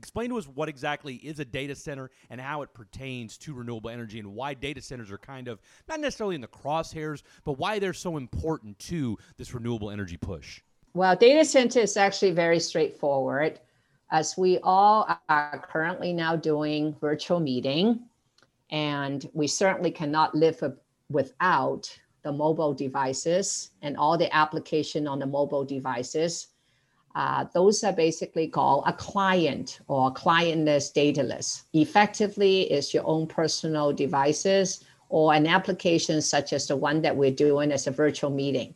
Explain 0.00 0.30
to 0.30 0.38
us 0.38 0.48
what 0.48 0.66
exactly 0.66 1.16
is 1.16 1.40
a 1.40 1.44
data 1.44 1.74
center 1.74 2.10
and 2.30 2.40
how 2.40 2.62
it 2.62 2.72
pertains 2.72 3.36
to 3.36 3.52
renewable 3.52 3.90
energy 3.90 4.18
and 4.18 4.34
why 4.34 4.54
data 4.54 4.80
centers 4.80 5.10
are 5.10 5.18
kind 5.18 5.46
of 5.46 5.60
not 5.90 6.00
necessarily 6.00 6.34
in 6.34 6.40
the 6.40 6.48
crosshairs, 6.48 7.22
but 7.44 7.58
why 7.58 7.78
they're 7.78 7.92
so 7.92 8.16
important 8.16 8.78
to 8.78 9.18
this 9.36 9.52
renewable 9.52 9.90
energy 9.90 10.16
push. 10.16 10.62
Well, 10.94 11.14
data 11.14 11.44
center 11.44 11.80
is 11.80 11.98
actually 11.98 12.30
very 12.30 12.58
straightforward. 12.60 13.60
As 14.10 14.38
we 14.38 14.58
all 14.62 15.06
are 15.28 15.68
currently 15.70 16.14
now 16.14 16.34
doing 16.34 16.96
virtual 16.98 17.38
meeting, 17.38 18.00
and 18.70 19.28
we 19.34 19.46
certainly 19.46 19.90
cannot 19.90 20.34
live 20.34 20.62
without 21.10 21.94
the 22.22 22.32
mobile 22.32 22.72
devices 22.72 23.72
and 23.82 23.98
all 23.98 24.16
the 24.16 24.34
application 24.34 25.06
on 25.06 25.18
the 25.18 25.26
mobile 25.26 25.64
devices 25.64 26.48
uh, 27.14 27.44
those 27.54 27.82
are 27.82 27.92
basically 27.92 28.46
called 28.46 28.84
a 28.86 28.92
client 28.92 29.80
or 29.88 30.12
clientless 30.14 30.92
dataless. 30.92 31.62
Effectively, 31.72 32.62
it's 32.70 32.94
your 32.94 33.06
own 33.06 33.26
personal 33.26 33.92
devices 33.92 34.84
or 35.08 35.34
an 35.34 35.46
application 35.46 36.22
such 36.22 36.52
as 36.52 36.68
the 36.68 36.76
one 36.76 37.02
that 37.02 37.16
we're 37.16 37.32
doing 37.32 37.72
as 37.72 37.86
a 37.86 37.90
virtual 37.90 38.30
meeting. 38.30 38.74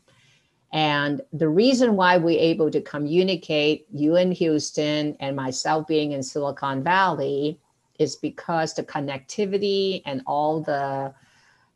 And 0.72 1.20
the 1.32 1.48
reason 1.48 1.94
why 1.94 2.16
we're 2.16 2.40
able 2.40 2.68
to 2.72 2.80
communicate, 2.80 3.86
you 3.92 4.16
in 4.16 4.32
Houston 4.32 5.16
and 5.20 5.36
myself 5.36 5.86
being 5.86 6.10
in 6.10 6.22
Silicon 6.24 6.82
Valley, 6.82 7.60
is 8.00 8.16
because 8.16 8.74
the 8.74 8.82
connectivity 8.82 10.02
and 10.04 10.20
all 10.26 10.60
the 10.60 11.14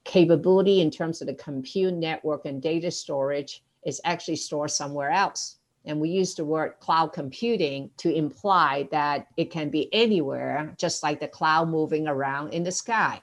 capability 0.03 0.81
in 0.81 0.91
terms 0.91 1.21
of 1.21 1.29
the 1.29 1.35
compute 1.35 1.95
network 1.95 2.45
and 2.45 2.61
data 2.61 2.91
storage 2.91 3.63
is 3.85 4.01
actually 4.05 4.35
stored 4.35 4.73
somewhere 4.73 5.11
else 5.11 5.58
and 5.89 5.99
we 5.99 6.11
use 6.11 6.35
the 6.35 6.45
word 6.45 6.75
cloud 6.81 7.13
computing 7.13 7.91
to 7.97 8.15
imply 8.15 8.87
that 8.91 9.27
it 9.37 9.51
can 9.51 9.71
be 9.71 9.93
anywhere, 9.93 10.75
just 10.79 11.03
like 11.03 11.19
the 11.19 11.29
cloud 11.29 11.69
moving 11.69 12.07
around 12.07 12.53
in 12.53 12.63
the 12.63 12.71
sky. 12.71 13.21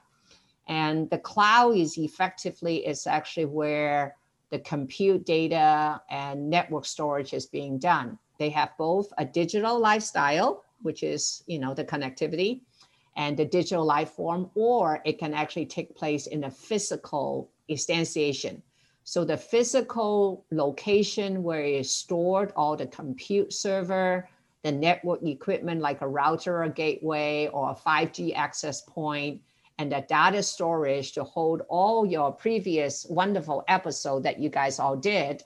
And 0.68 1.08
the 1.10 1.18
cloud 1.18 1.76
is 1.76 1.96
effectively 1.96 2.86
is 2.86 3.06
actually 3.06 3.44
where 3.46 4.16
the 4.50 4.58
compute 4.58 5.24
data 5.24 6.00
and 6.10 6.50
network 6.50 6.84
storage 6.84 7.32
is 7.32 7.46
being 7.46 7.78
done. 7.78 8.18
They 8.38 8.50
have 8.50 8.70
both 8.76 9.12
a 9.16 9.24
digital 9.24 9.78
lifestyle, 9.78 10.64
which 10.82 11.02
is, 11.02 11.44
you 11.46 11.58
know, 11.58 11.72
the 11.72 11.84
connectivity 11.84 12.60
and 13.16 13.36
the 13.36 13.44
digital 13.44 13.84
life 13.84 14.10
form, 14.10 14.50
or 14.54 15.00
it 15.04 15.18
can 15.18 15.34
actually 15.34 15.66
take 15.66 15.94
place 15.94 16.26
in 16.26 16.44
a 16.44 16.50
physical 16.50 17.48
instantiation. 17.70 18.60
So 19.08 19.24
the 19.24 19.36
physical 19.36 20.44
location 20.50 21.44
where 21.44 21.62
it 21.62 21.74
is 21.74 21.94
stored, 21.94 22.52
all 22.56 22.76
the 22.76 22.88
compute 22.88 23.52
server, 23.52 24.28
the 24.64 24.72
network 24.72 25.22
equipment 25.22 25.80
like 25.80 26.02
a 26.02 26.08
router 26.08 26.64
or 26.64 26.68
gateway 26.68 27.48
or 27.52 27.70
a 27.70 27.74
5G 27.74 28.34
access 28.34 28.80
point, 28.82 29.40
and 29.78 29.92
the 29.92 30.04
data 30.08 30.42
storage 30.42 31.12
to 31.12 31.22
hold 31.22 31.62
all 31.68 32.04
your 32.04 32.32
previous 32.32 33.06
wonderful 33.08 33.62
episode 33.68 34.24
that 34.24 34.40
you 34.40 34.48
guys 34.48 34.80
all 34.80 34.96
did 34.96 35.44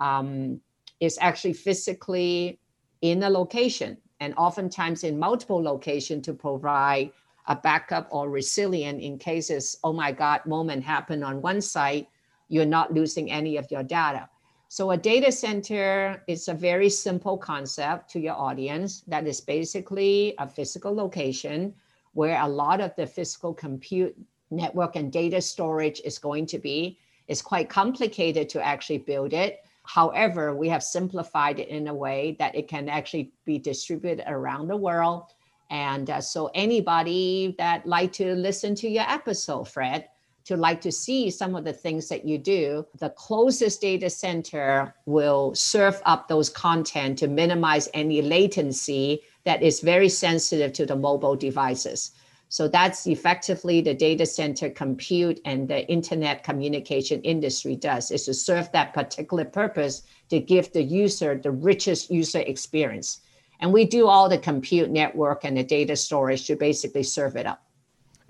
um, 0.00 0.60
is 0.98 1.18
actually 1.20 1.52
physically 1.52 2.58
in 3.02 3.22
a 3.22 3.30
location. 3.30 3.96
And 4.18 4.34
oftentimes 4.36 5.04
in 5.04 5.20
multiple 5.20 5.62
locations 5.62 6.26
to 6.26 6.34
provide 6.34 7.12
a 7.46 7.54
backup 7.54 8.08
or 8.10 8.28
resilient 8.28 9.00
in 9.00 9.18
cases, 9.18 9.78
oh 9.84 9.92
my 9.92 10.10
God, 10.10 10.44
moment 10.46 10.82
happened 10.82 11.22
on 11.22 11.40
one 11.40 11.60
site, 11.60 12.08
you're 12.48 12.66
not 12.66 12.92
losing 12.92 13.30
any 13.30 13.56
of 13.56 13.70
your 13.70 13.82
data. 13.82 14.28
So 14.68 14.90
a 14.90 14.96
data 14.96 15.32
center 15.32 16.22
is 16.26 16.48
a 16.48 16.54
very 16.54 16.90
simple 16.90 17.38
concept 17.38 18.10
to 18.10 18.20
your 18.20 18.34
audience 18.34 19.02
that 19.08 19.26
is 19.26 19.40
basically 19.40 20.34
a 20.38 20.46
physical 20.46 20.94
location 20.94 21.74
where 22.12 22.40
a 22.42 22.48
lot 22.48 22.80
of 22.80 22.94
the 22.96 23.06
physical 23.06 23.54
compute 23.54 24.14
network 24.50 24.96
and 24.96 25.10
data 25.10 25.40
storage 25.40 26.00
is 26.04 26.18
going 26.18 26.46
to 26.46 26.58
be. 26.58 26.98
It's 27.28 27.40
quite 27.40 27.70
complicated 27.70 28.48
to 28.50 28.64
actually 28.64 28.98
build 28.98 29.32
it. 29.32 29.64
However, 29.84 30.54
we 30.54 30.68
have 30.68 30.82
simplified 30.82 31.58
it 31.58 31.68
in 31.68 31.88
a 31.88 31.94
way 31.94 32.36
that 32.38 32.54
it 32.54 32.68
can 32.68 32.90
actually 32.90 33.32
be 33.46 33.58
distributed 33.58 34.24
around 34.26 34.68
the 34.68 34.76
world. 34.76 35.32
And 35.70 36.10
uh, 36.10 36.20
so 36.20 36.50
anybody 36.54 37.54
that 37.58 37.86
like 37.86 38.12
to 38.14 38.34
listen 38.34 38.74
to 38.76 38.88
your 38.88 39.04
episode, 39.08 39.64
Fred, 39.64 40.08
to 40.48 40.56
like 40.56 40.80
to 40.80 40.90
see 40.90 41.30
some 41.30 41.54
of 41.54 41.64
the 41.64 41.74
things 41.74 42.08
that 42.08 42.24
you 42.24 42.38
do, 42.38 42.86
the 43.00 43.10
closest 43.10 43.82
data 43.82 44.08
center 44.08 44.94
will 45.04 45.54
serve 45.54 46.00
up 46.06 46.26
those 46.26 46.48
content 46.48 47.18
to 47.18 47.28
minimize 47.28 47.90
any 47.92 48.22
latency 48.22 49.20
that 49.44 49.62
is 49.62 49.80
very 49.80 50.08
sensitive 50.08 50.72
to 50.72 50.86
the 50.86 50.96
mobile 50.96 51.36
devices. 51.36 52.12
So 52.48 52.66
that's 52.66 53.06
effectively 53.06 53.82
the 53.82 53.92
data 53.92 54.24
center 54.24 54.70
compute 54.70 55.38
and 55.44 55.68
the 55.68 55.86
internet 55.86 56.44
communication 56.44 57.20
industry 57.20 57.76
does 57.76 58.10
is 58.10 58.24
to 58.24 58.32
serve 58.32 58.72
that 58.72 58.94
particular 58.94 59.44
purpose 59.44 60.04
to 60.30 60.40
give 60.40 60.72
the 60.72 60.82
user 60.82 61.38
the 61.38 61.50
richest 61.50 62.10
user 62.10 62.40
experience. 62.40 63.20
And 63.60 63.70
we 63.70 63.84
do 63.84 64.06
all 64.06 64.30
the 64.30 64.38
compute 64.38 64.90
network 64.90 65.44
and 65.44 65.58
the 65.58 65.62
data 65.62 65.94
storage 65.94 66.46
to 66.46 66.56
basically 66.56 67.02
serve 67.02 67.36
it 67.36 67.44
up. 67.44 67.62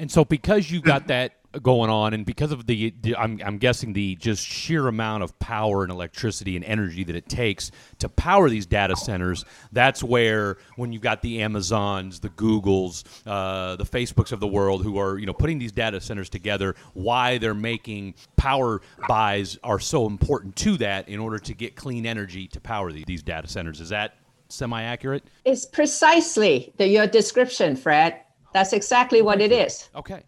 And 0.00 0.10
so 0.10 0.24
because 0.24 0.68
you've 0.68 0.82
got 0.82 1.06
that 1.14 1.37
going 1.62 1.88
on, 1.90 2.12
and 2.12 2.26
because 2.26 2.52
of 2.52 2.66
the, 2.66 2.94
the, 3.00 3.16
I'm, 3.16 3.40
I'm 3.44 3.58
guessing 3.58 3.94
the 3.94 4.16
just 4.16 4.46
sheer 4.46 4.86
amount 4.86 5.22
of 5.22 5.38
power 5.38 5.82
and 5.82 5.90
electricity 5.90 6.56
and 6.56 6.64
energy 6.64 7.04
that 7.04 7.16
it 7.16 7.28
takes 7.28 7.70
to 7.98 8.08
power 8.08 8.50
these 8.50 8.66
data 8.66 8.96
centers, 8.96 9.44
that's 9.72 10.02
where 10.02 10.58
when 10.76 10.92
you've 10.92 11.02
got 11.02 11.22
the 11.22 11.42
Amazons, 11.42 12.20
the 12.20 12.28
Googles, 12.30 13.04
uh, 13.26 13.76
the 13.76 13.84
Facebooks 13.84 14.32
of 14.32 14.40
the 14.40 14.46
world 14.46 14.82
who 14.82 14.98
are 14.98 15.18
you 15.18 15.26
know 15.26 15.32
putting 15.32 15.58
these 15.58 15.72
data 15.72 16.00
centers 16.00 16.28
together, 16.28 16.74
why 16.92 17.38
they're 17.38 17.54
making 17.54 18.14
power 18.36 18.82
buys 19.08 19.58
are 19.64 19.80
so 19.80 20.06
important 20.06 20.54
to 20.56 20.76
that 20.76 21.08
in 21.08 21.18
order 21.18 21.38
to 21.38 21.54
get 21.54 21.76
clean 21.76 22.04
energy 22.04 22.46
to 22.48 22.60
power 22.60 22.92
the, 22.92 23.04
these 23.06 23.22
data 23.22 23.48
centers. 23.48 23.80
Is 23.80 23.88
that 23.88 24.14
semi 24.48 24.82
accurate? 24.82 25.24
It's 25.44 25.64
precisely 25.64 26.72
the, 26.76 26.86
your 26.86 27.06
description, 27.06 27.76
Fred. 27.76 28.20
That's 28.52 28.72
exactly 28.72 29.22
what 29.22 29.40
it 29.40 29.52
is. 29.52 29.88
Okay. 29.94 30.22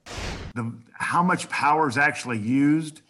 The, 0.55 0.73
how 0.93 1.23
much 1.23 1.49
power 1.49 1.89
is 1.89 1.97
actually 1.97 2.39
used 2.39 3.03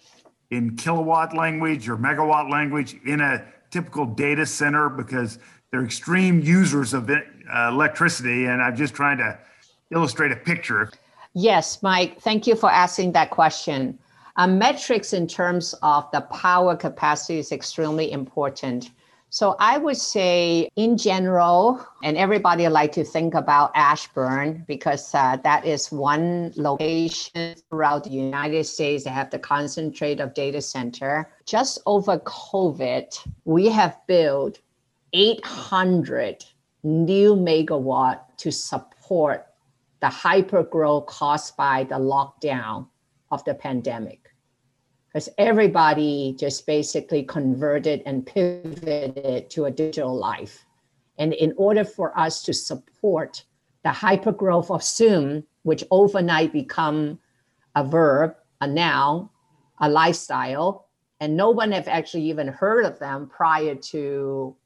in 0.51 0.77
kilowatt 0.77 1.35
language 1.37 1.89
or 1.89 1.97
megawatt 1.97 2.51
language 2.51 2.97
in 3.05 3.21
a 3.21 3.45
typical 3.71 4.05
data 4.05 4.45
center 4.47 4.89
because 4.89 5.39
they're 5.71 5.85
extreme 5.85 6.41
users 6.41 6.93
of 6.93 7.09
it, 7.11 7.27
uh, 7.53 7.69
electricity. 7.73 8.47
And 8.47 8.63
I'm 8.63 8.77
just 8.77 8.95
trying 8.95 9.19
to 9.19 9.39
illustrate 9.91 10.33
a 10.33 10.37
picture. 10.37 10.91
Yes, 11.35 11.83
Mike, 11.83 12.21
thank 12.21 12.47
you 12.47 12.57
for 12.57 12.71
asking 12.71 13.13
that 13.13 13.31
question. 13.31 13.99
Um, 14.37 14.59
metrics 14.59 15.13
in 15.13 15.27
terms 15.27 15.75
of 15.83 16.11
the 16.13 16.23
power 16.23 16.75
capacity 16.77 17.39
is 17.39 17.53
extremely 17.53 18.11
important. 18.11 18.91
So 19.33 19.55
I 19.61 19.79
would 19.79 19.97
say, 19.97 20.69
in 20.75 20.99
general, 20.99 21.87
and 22.03 22.17
everybody 22.17 22.67
like 22.67 22.91
to 22.93 23.05
think 23.05 23.35
about 23.35 23.71
Ashburn 23.77 24.65
because 24.67 25.15
uh, 25.15 25.37
that 25.45 25.65
is 25.65 25.93
one 25.93 26.53
location 26.57 27.55
throughout 27.69 28.03
the 28.03 28.11
United 28.11 28.65
States 28.65 29.05
that 29.05 29.11
have 29.11 29.31
the 29.31 29.39
concentrate 29.39 30.19
of 30.19 30.35
data 30.35 30.61
center. 30.61 31.31
Just 31.47 31.79
over 31.87 32.19
COVID, 32.19 33.07
we 33.45 33.69
have 33.69 33.97
built 34.09 34.59
800 35.13 36.45
new 36.83 37.37
megawatt 37.37 38.23
to 38.39 38.51
support 38.51 39.47
the 40.01 40.09
hyper 40.09 40.65
growth 40.65 41.07
caused 41.07 41.57
by 41.57 41.85
the 41.85 41.95
lockdown 41.95 42.89
of 43.31 43.45
the 43.45 43.55
pandemic 43.55 44.30
because 45.13 45.29
everybody 45.39 46.37
just 46.39 46.67
basically 46.67 47.25
converted 47.25 48.03
and 48.07 48.25
pivoted 48.25 49.51
to 49.51 49.65
a 49.65 49.71
digital 49.71 50.17
life. 50.17 50.65
And 51.19 51.33
in 51.35 51.53
order 51.57 51.85
for 51.85 52.17
us 52.19 52.43
to 52.45 52.55
support 52.55 53.45
the 53.83 53.91
hypergrowth 53.91 54.71
of 54.71 54.85
Zoom, 54.85 55.45
which 55.65 55.85
overnight 55.91 56.53
become 56.53 57.19
a 57.75 57.85
verb, 57.85 58.35
a 58.61 58.67
noun, 58.69 59.29
a 59.81 59.89
lifestyle, 59.89 60.87
and 61.19 61.37
no 61.37 61.51
one 61.51 61.73
have 61.73 61.89
actually 61.89 62.25
even 62.25 62.47
heard 62.47 62.85
of 62.85 62.99
them 62.99 63.27
prior 63.29 63.75
to 63.75 64.57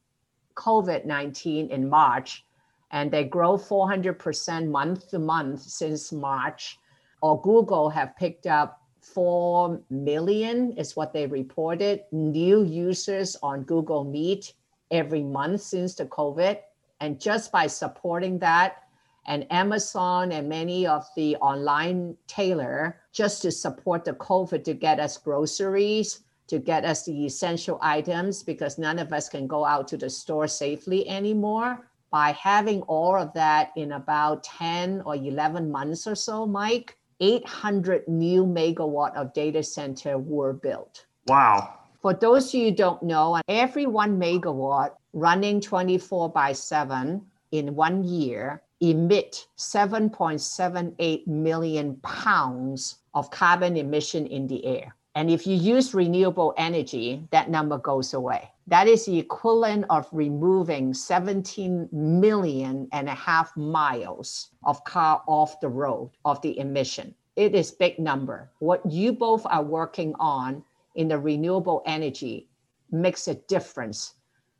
COVID-19 0.57 1.71
in 1.71 1.89
March, 1.89 2.45
and 2.91 3.11
they 3.11 3.25
grow 3.25 3.57
400% 3.57 4.69
month 4.69 5.09
to 5.11 5.19
month 5.19 5.63
since 5.63 6.13
March, 6.13 6.79
or 7.23 7.41
Google 7.41 7.89
have 7.89 8.15
picked 8.17 8.47
up 8.47 8.84
4 9.13 9.81
million 9.91 10.73
is 10.79 10.97
what 10.97 11.13
they 11.13 11.27
reported 11.27 12.05
new 12.11 12.65
users 12.65 13.37
on 13.43 13.63
Google 13.65 14.05
Meet 14.05 14.55
every 14.91 15.23
month 15.23 15.61
since 15.61 15.95
the 15.95 16.07
COVID. 16.07 16.59
And 17.01 17.21
just 17.21 17.53
by 17.53 17.67
supporting 17.67 18.39
that, 18.39 18.85
and 19.27 19.51
Amazon 19.51 20.33
and 20.33 20.49
many 20.49 20.87
of 20.87 21.07
the 21.17 21.37
online 21.37 22.17
tailor 22.27 23.01
just 23.13 23.43
to 23.43 23.51
support 23.51 24.05
the 24.05 24.13
COVID 24.15 24.65
to 24.65 24.75
get 24.75 25.01
us 25.01 25.17
groceries, 25.17 26.21
to 26.47 26.59
get 26.59 26.85
us 26.85 27.05
the 27.05 27.25
essential 27.25 27.79
items, 27.81 28.43
because 28.43 28.79
none 28.79 28.99
of 28.99 29.13
us 29.13 29.29
can 29.29 29.47
go 29.47 29.65
out 29.65 29.89
to 29.89 29.97
the 29.97 30.11
store 30.11 30.47
safely 30.47 31.09
anymore. 31.09 31.89
By 32.11 32.33
having 32.33 32.83
all 32.83 33.17
of 33.17 33.33
that 33.33 33.73
in 33.77 33.93
about 33.93 34.45
10 34.45 35.03
or 35.03 35.17
11 35.17 35.71
months 35.71 36.07
or 36.07 36.15
so, 36.15 36.47
Mike, 36.47 36.97
800 37.21 38.09
new 38.09 38.45
megawatt 38.45 39.15
of 39.15 39.33
data 39.33 39.63
center 39.63 40.19
were 40.19 40.53
built. 40.53 41.07
Wow. 41.27 41.79
For 42.03 42.13
those 42.15 42.49
of 42.49 42.55
you 42.55 42.71
who 42.71 42.77
don't 42.77 43.03
know, 43.03 43.41
every 43.49 43.87
one 43.87 44.19
megawatt 44.19 44.91
running 45.13 45.61
24 45.61 46.31
by 46.31 46.53
7 46.53 47.23
in 47.53 47.75
one 47.75 48.05
year 48.05 48.63
emit 48.81 49.47
7.78 49.57 51.27
million 51.27 51.97
pounds 52.03 52.99
of 53.15 53.31
carbon 53.31 53.77
emission 53.77 54.27
in 54.27 54.47
the 54.47 54.65
air. 54.67 54.95
And 55.17 55.31
if 55.31 55.47
you 55.47 55.55
use 55.55 55.95
renewable 55.95 56.55
energy, 56.57 57.27
that 57.31 57.49
number 57.49 57.79
goes 57.79 58.15
away. 58.15 58.51
That 58.67 58.89
is 58.89 59.07
the 59.07 59.19
equivalent 59.19 59.85
of 59.89 60.09
removing 60.11 60.93
17 60.93 61.89
million 61.93 62.89
and 62.93 63.09
a 63.09 63.15
half 63.15 63.57
miles 63.57 64.49
of 64.65 64.83
car 64.85 65.23
off 65.29 65.61
the 65.61 65.69
road 65.69 66.11
of 66.25 66.43
the 66.43 66.59
emission. 66.59 67.15
It 67.37 67.55
is 67.55 67.71
big 67.71 67.99
number. 67.99 68.51
What 68.59 68.85
you 68.91 69.13
both 69.13 69.47
are 69.47 69.63
working 69.63 70.15
on 70.19 70.65
in 70.97 71.09
the 71.09 71.19
renewable 71.19 71.83
energy 71.87 72.49
makes 72.91 73.29
a 73.29 73.35
difference 73.35 74.15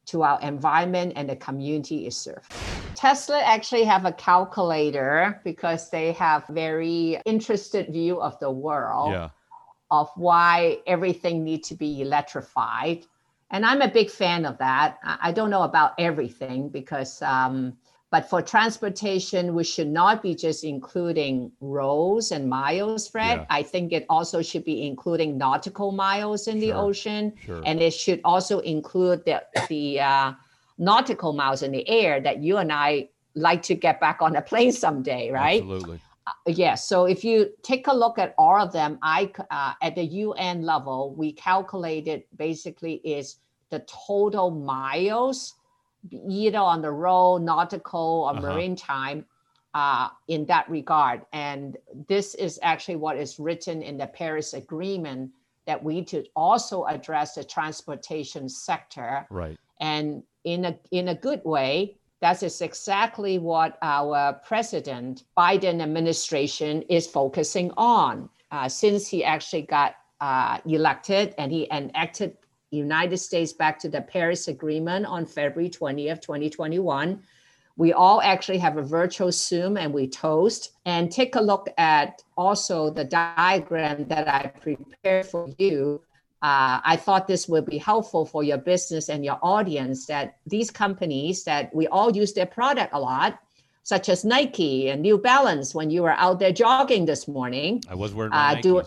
to 0.07 0.23
our 0.23 0.41
environment 0.41 1.15
and 1.17 1.29
the 1.29 1.37
community 1.37 2.07
it 2.07 2.13
serves. 2.13 2.47
Tesla 2.95 3.41
actually 3.43 3.85
have 3.85 4.05
a 4.05 4.13
calculator 4.13 5.41
because 5.45 5.91
they 5.91 6.13
have 6.13 6.47
very 6.49 7.21
interested 7.25 7.93
view 7.93 8.21
of 8.21 8.39
the 8.39 8.51
world 8.51 9.13
Yeah. 9.13 9.31
Of 10.01 10.11
why 10.17 10.79
everything 10.87 11.45
needs 11.45 11.69
to 11.69 11.75
be 11.75 12.03
electrified. 12.07 13.01
And 13.51 13.65
I'm 13.65 13.83
a 13.83 13.89
big 13.89 14.11
fan 14.11 14.45
of 14.47 14.59
that. 14.59 14.99
I 15.05 15.31
don't 15.33 15.51
know 15.51 15.63
about 15.63 15.93
everything 15.99 16.69
because, 16.69 17.23
um, 17.23 17.77
but 18.11 18.29
for 18.31 18.41
transportation, 18.43 19.55
we 19.55 19.65
should 19.65 19.93
not 20.03 20.23
be 20.23 20.35
just 20.35 20.65
including 20.65 21.53
roads 21.61 22.33
and 22.33 22.49
miles, 22.49 23.09
Fred. 23.09 23.39
Yeah. 23.39 23.47
I 23.59 23.63
think 23.63 23.93
it 23.93 24.07
also 24.09 24.43
should 24.43 24.65
be 24.65 24.87
including 24.87 25.39
nautical 25.39 25.93
miles 25.93 26.49
in 26.49 26.59
the 26.59 26.73
ocean. 26.73 27.33
sure. 27.45 27.63
And 27.65 27.81
it 27.81 27.93
should 27.93 28.21
also 28.25 28.59
include 28.61 29.25
the, 29.25 29.43
the 29.69 30.01
uh, 30.01 30.33
nautical 30.79 31.33
miles 31.33 31.63
in 31.63 31.71
the 31.73 31.89
air 31.89 32.21
that 32.21 32.43
you 32.43 32.57
and 32.57 32.73
I 32.73 33.09
like 33.35 33.63
to 33.71 33.75
get 33.75 34.01
back 34.01 34.19
on 34.21 34.37
a 34.37 34.43
plane 34.43 34.73
someday, 34.73 35.31
right? 35.31 35.61
Absolutely. 35.61 36.01
Uh, 36.27 36.33
yes. 36.47 36.89
So 36.89 37.05
if 37.05 37.23
you 37.25 37.51
take 37.63 37.87
a 37.87 37.93
look 37.95 38.19
at 38.19 38.35
all 38.39 38.59
of 38.59 38.73
them, 38.73 38.99
I 39.03 39.31
uh, 39.51 39.73
at 39.83 39.95
the 39.95 40.05
UN 40.05 40.63
level, 40.63 41.15
we 41.17 41.33
calculated 41.33 42.25
basically 42.37 42.95
is 43.05 43.37
the 43.71 43.81
total 43.81 44.51
miles, 44.51 45.55
either 46.29 46.59
on 46.59 46.81
the 46.83 46.91
road, 46.93 47.43
nautical, 47.43 48.25
or 48.27 48.31
Uh-huh. 48.33 48.41
marine 48.41 48.77
time, 48.77 49.27
uh, 49.75 50.09
in 50.29 50.47
that 50.47 50.69
regard. 50.71 51.23
And 51.33 51.77
this 52.09 52.35
is 52.37 52.59
actually 52.63 52.97
what 52.97 53.17
is 53.17 53.39
written 53.39 53.83
in 53.83 53.99
the 53.99 54.07
Paris 54.07 54.55
Agreement 54.55 55.33
that 55.67 55.83
we 55.83 56.05
to 56.05 56.25
also 56.37 56.85
address 56.85 57.35
the 57.35 57.45
transportation 57.45 58.49
sector 58.49 59.27
Right. 59.31 59.59
and 59.81 60.23
in 60.45 60.67
a 60.67 60.79
in 60.91 61.09
a 61.09 61.15
good 61.15 61.43
way 61.45 61.97
that 62.25 62.43
is 62.43 62.63
exactly 62.63 63.39
what 63.39 63.77
our 63.83 64.33
president 64.47 65.25
biden 65.37 65.83
administration 65.83 66.81
is 66.83 67.07
focusing 67.07 67.71
on 67.77 68.31
uh, 68.51 68.67
since 68.67 69.07
he 69.07 69.23
actually 69.23 69.63
got 69.63 69.97
uh, 70.23 70.59
elected 70.65 71.35
and 71.37 71.53
he 71.53 71.69
enacted 71.71 72.35
united 72.71 73.19
states 73.19 73.53
back 73.53 73.79
to 73.79 73.89
the 73.91 74.01
paris 74.01 74.49
agreement 74.49 75.05
on 75.05 75.27
february 75.27 75.69
20th 75.69 76.23
2021 76.23 77.23
we 77.77 77.93
all 77.93 78.23
actually 78.23 78.59
have 78.59 78.77
a 78.77 78.83
virtual 78.83 79.33
zoom 79.33 79.77
and 79.77 79.93
we 79.93 80.07
toast. 80.07 80.73
And 80.85 81.11
take 81.11 81.35
a 81.35 81.41
look 81.41 81.69
at 81.77 82.23
also 82.37 82.89
the 82.89 83.05
diagram 83.05 84.07
that 84.07 84.29
i 84.29 84.47
prepared 84.47 85.27
for 85.27 85.49
you 85.59 86.01
uh, 86.45 86.77
I 86.93 86.97
thought 87.05 87.27
this 87.27 87.49
would 87.49 87.65
be 87.65 87.79
helpful 87.79 88.27
for 88.27 88.43
your 88.45 88.59
business 88.59 89.09
and 89.09 89.25
your 89.25 89.39
audience 89.41 90.05
that 90.13 90.37
these 90.55 90.71
companies 90.71 91.45
that 91.45 91.75
we 91.75 91.85
all 91.89 92.11
use 92.23 92.35
their 92.35 92.51
product 92.59 92.93
a 92.93 93.01
lot, 93.01 93.31
such 93.83 94.11
as 94.11 94.27
Nike 94.27 94.91
and 94.91 95.01
New 95.01 95.17
Balance, 95.17 95.75
when 95.75 95.89
you 95.89 96.03
were 96.03 96.17
out 96.27 96.39
there 96.41 96.53
jogging 96.53 97.07
this 97.07 97.27
morning, 97.27 97.83
I 97.89 97.95
was 97.95 98.13
wearing 98.13 98.33
my 98.33 98.53
Uh, 98.53 98.61
do- 98.61 98.83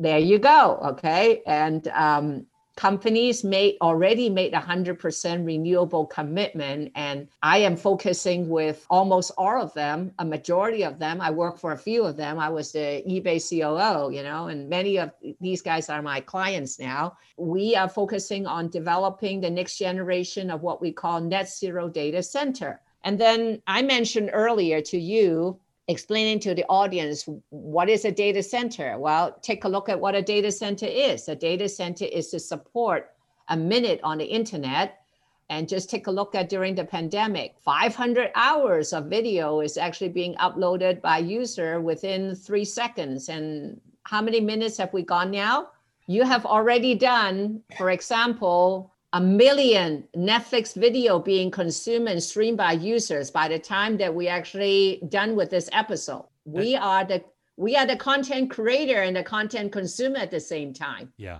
there 0.00 0.18
you 0.18 0.38
go. 0.40 0.60
Okay. 0.90 1.42
And 1.46 1.86
um, 2.06 2.46
companies 2.76 3.42
made 3.42 3.76
already 3.80 4.28
made 4.28 4.52
a 4.52 4.60
100% 4.60 5.46
renewable 5.46 6.06
commitment. 6.06 6.92
And 6.94 7.26
I 7.42 7.58
am 7.58 7.76
focusing 7.76 8.48
with 8.48 8.86
almost 8.90 9.32
all 9.38 9.60
of 9.60 9.72
them, 9.74 10.12
a 10.18 10.24
majority 10.24 10.84
of 10.84 10.98
them. 10.98 11.20
I 11.20 11.30
work 11.30 11.58
for 11.58 11.72
a 11.72 11.78
few 11.78 12.04
of 12.04 12.16
them. 12.16 12.38
I 12.38 12.50
was 12.50 12.72
the 12.72 13.02
eBay 13.08 13.40
COO, 13.40 14.14
you 14.14 14.22
know, 14.22 14.48
and 14.48 14.68
many 14.68 14.98
of 14.98 15.10
these 15.40 15.62
guys 15.62 15.88
are 15.88 16.02
my 16.02 16.20
clients 16.20 16.78
now. 16.78 17.16
We 17.38 17.74
are 17.74 17.88
focusing 17.88 18.46
on 18.46 18.68
developing 18.68 19.40
the 19.40 19.50
next 19.50 19.78
generation 19.78 20.50
of 20.50 20.62
what 20.62 20.82
we 20.82 20.92
call 20.92 21.20
net 21.20 21.48
zero 21.48 21.88
data 21.88 22.22
center. 22.22 22.80
And 23.04 23.18
then 23.18 23.62
I 23.66 23.82
mentioned 23.82 24.30
earlier 24.32 24.80
to 24.82 24.98
you 24.98 25.60
explaining 25.88 26.40
to 26.40 26.54
the 26.54 26.64
audience 26.68 27.28
what 27.50 27.88
is 27.88 28.04
a 28.04 28.10
data 28.10 28.42
center. 28.42 28.98
Well, 28.98 29.36
take 29.42 29.64
a 29.64 29.68
look 29.68 29.88
at 29.88 30.00
what 30.00 30.14
a 30.14 30.22
data 30.22 30.50
center 30.50 30.86
is. 30.86 31.28
A 31.28 31.36
data 31.36 31.68
center 31.68 32.04
is 32.04 32.28
to 32.30 32.40
support 32.40 33.10
a 33.48 33.56
minute 33.56 34.00
on 34.02 34.18
the 34.18 34.24
internet. 34.24 35.00
And 35.48 35.68
just 35.68 35.88
take 35.88 36.08
a 36.08 36.10
look 36.10 36.34
at 36.34 36.48
during 36.48 36.74
the 36.74 36.84
pandemic, 36.84 37.54
500 37.60 38.32
hours 38.34 38.92
of 38.92 39.06
video 39.06 39.60
is 39.60 39.76
actually 39.76 40.08
being 40.08 40.34
uploaded 40.36 41.00
by 41.00 41.18
user 41.18 41.80
within 41.80 42.34
three 42.34 42.64
seconds. 42.64 43.28
And 43.28 43.80
how 44.02 44.20
many 44.22 44.40
minutes 44.40 44.76
have 44.78 44.92
we 44.92 45.02
gone 45.02 45.30
now? 45.30 45.68
You 46.08 46.24
have 46.24 46.46
already 46.46 46.96
done, 46.96 47.62
for 47.78 47.90
example, 47.90 48.92
a 49.16 49.20
million 49.20 50.06
Netflix 50.14 50.74
video 50.74 51.18
being 51.18 51.50
consumed 51.50 52.06
and 52.06 52.22
streamed 52.22 52.58
by 52.58 52.72
users 52.72 53.30
by 53.30 53.48
the 53.48 53.58
time 53.58 53.96
that 53.96 54.14
we 54.14 54.28
actually 54.28 55.00
done 55.08 55.34
with 55.34 55.48
this 55.48 55.70
episode. 55.72 56.26
We 56.44 56.76
are 56.76 57.02
the 57.02 57.24
we 57.56 57.76
are 57.76 57.86
the 57.86 57.96
content 57.96 58.50
creator 58.50 59.00
and 59.00 59.16
the 59.16 59.22
content 59.22 59.72
consumer 59.72 60.18
at 60.18 60.30
the 60.30 60.38
same 60.38 60.74
time. 60.74 61.14
Yeah. 61.16 61.38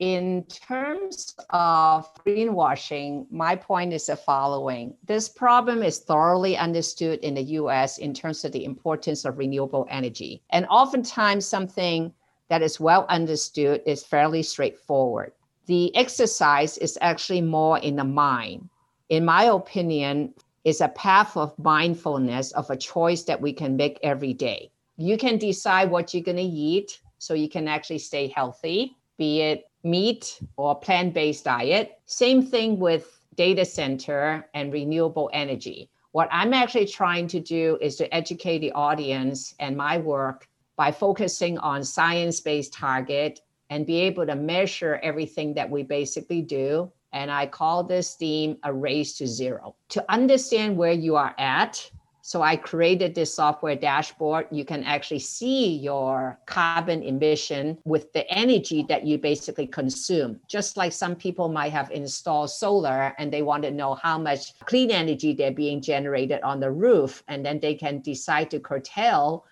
In 0.00 0.44
terms 0.48 1.36
of 1.50 2.12
greenwashing, 2.26 3.30
my 3.30 3.54
point 3.54 3.92
is 3.92 4.06
the 4.06 4.16
following. 4.16 4.96
This 5.04 5.28
problem 5.28 5.84
is 5.84 6.00
thoroughly 6.00 6.56
understood 6.56 7.20
in 7.20 7.34
the 7.34 7.44
US 7.60 7.98
in 7.98 8.12
terms 8.12 8.44
of 8.44 8.50
the 8.50 8.64
importance 8.64 9.24
of 9.24 9.38
renewable 9.38 9.86
energy. 9.88 10.42
And 10.50 10.66
oftentimes, 10.66 11.46
something 11.46 12.12
that 12.48 12.60
is 12.60 12.80
well 12.80 13.06
understood 13.08 13.82
is 13.86 14.02
fairly 14.02 14.42
straightforward. 14.42 15.30
The 15.66 15.94
exercise 15.96 16.76
is 16.78 16.98
actually 17.00 17.40
more 17.40 17.78
in 17.78 17.96
the 17.96 18.04
mind. 18.04 18.68
In 19.08 19.24
my 19.24 19.44
opinion, 19.44 20.34
is 20.64 20.80
a 20.80 20.88
path 20.88 21.36
of 21.36 21.58
mindfulness 21.58 22.52
of 22.52 22.70
a 22.70 22.76
choice 22.76 23.22
that 23.24 23.40
we 23.40 23.52
can 23.52 23.76
make 23.76 23.98
every 24.02 24.32
day. 24.32 24.70
You 24.96 25.18
can 25.18 25.38
decide 25.38 25.90
what 25.90 26.14
you're 26.14 26.22
going 26.22 26.36
to 26.38 26.42
eat 26.42 27.00
so 27.18 27.34
you 27.34 27.48
can 27.48 27.68
actually 27.68 27.98
stay 27.98 28.28
healthy, 28.28 28.96
be 29.18 29.40
it 29.42 29.70
meat 29.82 30.40
or 30.56 30.74
plant-based 30.74 31.44
diet. 31.44 31.98
Same 32.06 32.42
thing 32.42 32.78
with 32.78 33.20
data 33.34 33.64
center 33.64 34.48
and 34.54 34.72
renewable 34.72 35.28
energy. 35.32 35.90
What 36.12 36.28
I'm 36.30 36.54
actually 36.54 36.86
trying 36.86 37.26
to 37.28 37.40
do 37.40 37.76
is 37.80 37.96
to 37.96 38.14
educate 38.14 38.60
the 38.60 38.72
audience 38.72 39.54
and 39.58 39.76
my 39.76 39.98
work 39.98 40.48
by 40.76 40.90
focusing 40.90 41.58
on 41.58 41.84
science-based 41.84 42.72
target 42.72 43.40
and 43.70 43.86
be 43.86 44.00
able 44.00 44.26
to 44.26 44.34
measure 44.34 45.00
everything 45.02 45.54
that 45.54 45.70
we 45.70 45.82
basically 45.82 46.42
do. 46.42 46.90
And 47.12 47.30
I 47.30 47.46
call 47.46 47.84
this 47.84 48.14
theme 48.14 48.56
a 48.64 48.72
race 48.72 49.16
to 49.18 49.26
zero. 49.26 49.76
To 49.90 50.04
understand 50.12 50.76
where 50.76 50.92
you 50.92 51.16
are 51.16 51.34
at, 51.38 51.90
so 52.26 52.40
I 52.40 52.56
created 52.56 53.14
this 53.14 53.34
software 53.34 53.76
dashboard. 53.76 54.46
You 54.50 54.64
can 54.64 54.82
actually 54.82 55.18
see 55.18 55.76
your 55.76 56.38
carbon 56.46 57.02
emission 57.02 57.76
with 57.84 58.10
the 58.14 58.26
energy 58.32 58.82
that 58.88 59.04
you 59.06 59.18
basically 59.18 59.66
consume. 59.66 60.40
Just 60.48 60.78
like 60.78 60.94
some 60.94 61.16
people 61.16 61.50
might 61.50 61.72
have 61.72 61.90
installed 61.90 62.48
solar 62.48 63.14
and 63.18 63.30
they 63.30 63.42
want 63.42 63.62
to 63.64 63.70
know 63.70 63.94
how 63.96 64.16
much 64.16 64.58
clean 64.60 64.90
energy 64.90 65.34
they're 65.34 65.50
being 65.50 65.82
generated 65.82 66.40
on 66.40 66.60
the 66.60 66.70
roof. 66.70 67.22
And 67.28 67.44
then 67.44 67.60
they 67.60 67.74
can 67.74 68.00
decide 68.00 68.50
to 68.52 68.58
curtail 68.58 69.44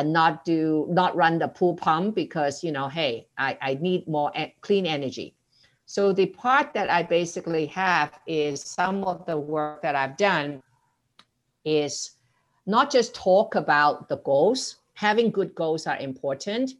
and 0.00 0.14
not 0.14 0.46
do 0.46 0.86
not 0.88 1.14
run 1.14 1.38
the 1.38 1.46
pool 1.46 1.74
pump 1.74 2.14
because 2.14 2.64
you 2.64 2.72
know 2.72 2.88
hey 2.88 3.26
i, 3.36 3.56
I 3.60 3.74
need 3.74 4.08
more 4.08 4.32
e- 4.36 4.54
clean 4.62 4.86
energy. 4.86 5.34
So 5.84 6.12
the 6.12 6.26
part 6.26 6.72
that 6.72 6.88
i 6.88 7.02
basically 7.02 7.66
have 7.66 8.18
is 8.26 8.62
some 8.62 9.04
of 9.04 9.26
the 9.26 9.36
work 9.36 9.82
that 9.82 9.94
i've 9.94 10.16
done 10.16 10.62
is 11.66 12.12
not 12.66 12.90
just 12.90 13.14
talk 13.14 13.54
about 13.54 14.08
the 14.08 14.18
goals. 14.18 14.76
Having 14.94 15.32
good 15.32 15.54
goals 15.54 15.86
are 15.86 15.98
important. 15.98 16.72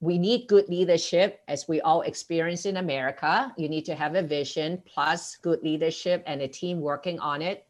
We 0.00 0.18
need 0.18 0.48
good 0.48 0.68
leadership 0.68 1.40
as 1.48 1.68
we 1.68 1.80
all 1.80 2.02
experience 2.02 2.66
in 2.66 2.76
america. 2.76 3.52
You 3.56 3.68
need 3.70 3.86
to 3.86 3.94
have 3.94 4.14
a 4.16 4.22
vision 4.22 4.82
plus 4.84 5.36
good 5.36 5.62
leadership 5.62 6.22
and 6.26 6.42
a 6.42 6.48
team 6.48 6.80
working 6.80 7.18
on 7.20 7.40
it 7.40 7.66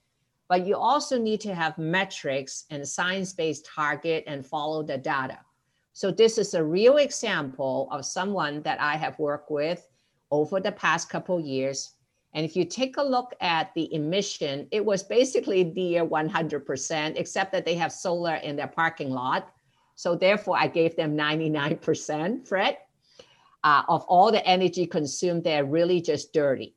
but 0.51 0.67
you 0.67 0.77
also 0.77 1.17
need 1.17 1.41
to 1.41 1.55
have 1.55 1.79
metrics 1.79 2.65
and 2.71 2.87
science-based 2.87 3.65
target 3.65 4.25
and 4.27 4.45
follow 4.45 4.83
the 4.83 4.99
data. 4.99 5.39
So 5.93 6.11
this 6.11 6.39
is 6.39 6.55
a 6.55 6.65
real 6.65 6.97
example 6.97 7.89
of 7.93 8.05
someone 8.05 8.61
that 8.63 8.81
I 8.81 8.97
have 8.97 9.17
worked 9.21 9.53
with 9.53 9.87
over 10.33 10.59
the 10.59 10.73
past 10.73 11.09
couple 11.09 11.39
years. 11.39 11.95
And 12.35 12.45
if 12.45 12.57
you 12.57 12.65
take 12.65 12.97
a 12.97 13.03
look 13.03 13.33
at 13.41 13.73
the 13.75 13.95
emission, 13.95 14.67
it 14.73 14.85
was 14.85 15.05
basically 15.05 15.63
near 15.63 16.05
100%, 16.05 17.13
except 17.15 17.53
that 17.53 17.65
they 17.65 17.77
have 17.77 17.93
solar 17.93 18.35
in 18.35 18.57
their 18.57 18.67
parking 18.67 19.11
lot. 19.11 19.53
So 19.95 20.17
therefore, 20.17 20.57
I 20.59 20.67
gave 20.67 20.97
them 20.97 21.17
99%, 21.17 22.49
Fred, 22.49 22.77
uh, 23.63 23.83
of 23.89 24.03
all 24.09 24.33
the 24.33 24.45
energy 24.45 24.85
consumed. 24.85 25.45
They're 25.45 25.65
really 25.65 26.01
just 26.01 26.33
dirty. 26.33 26.75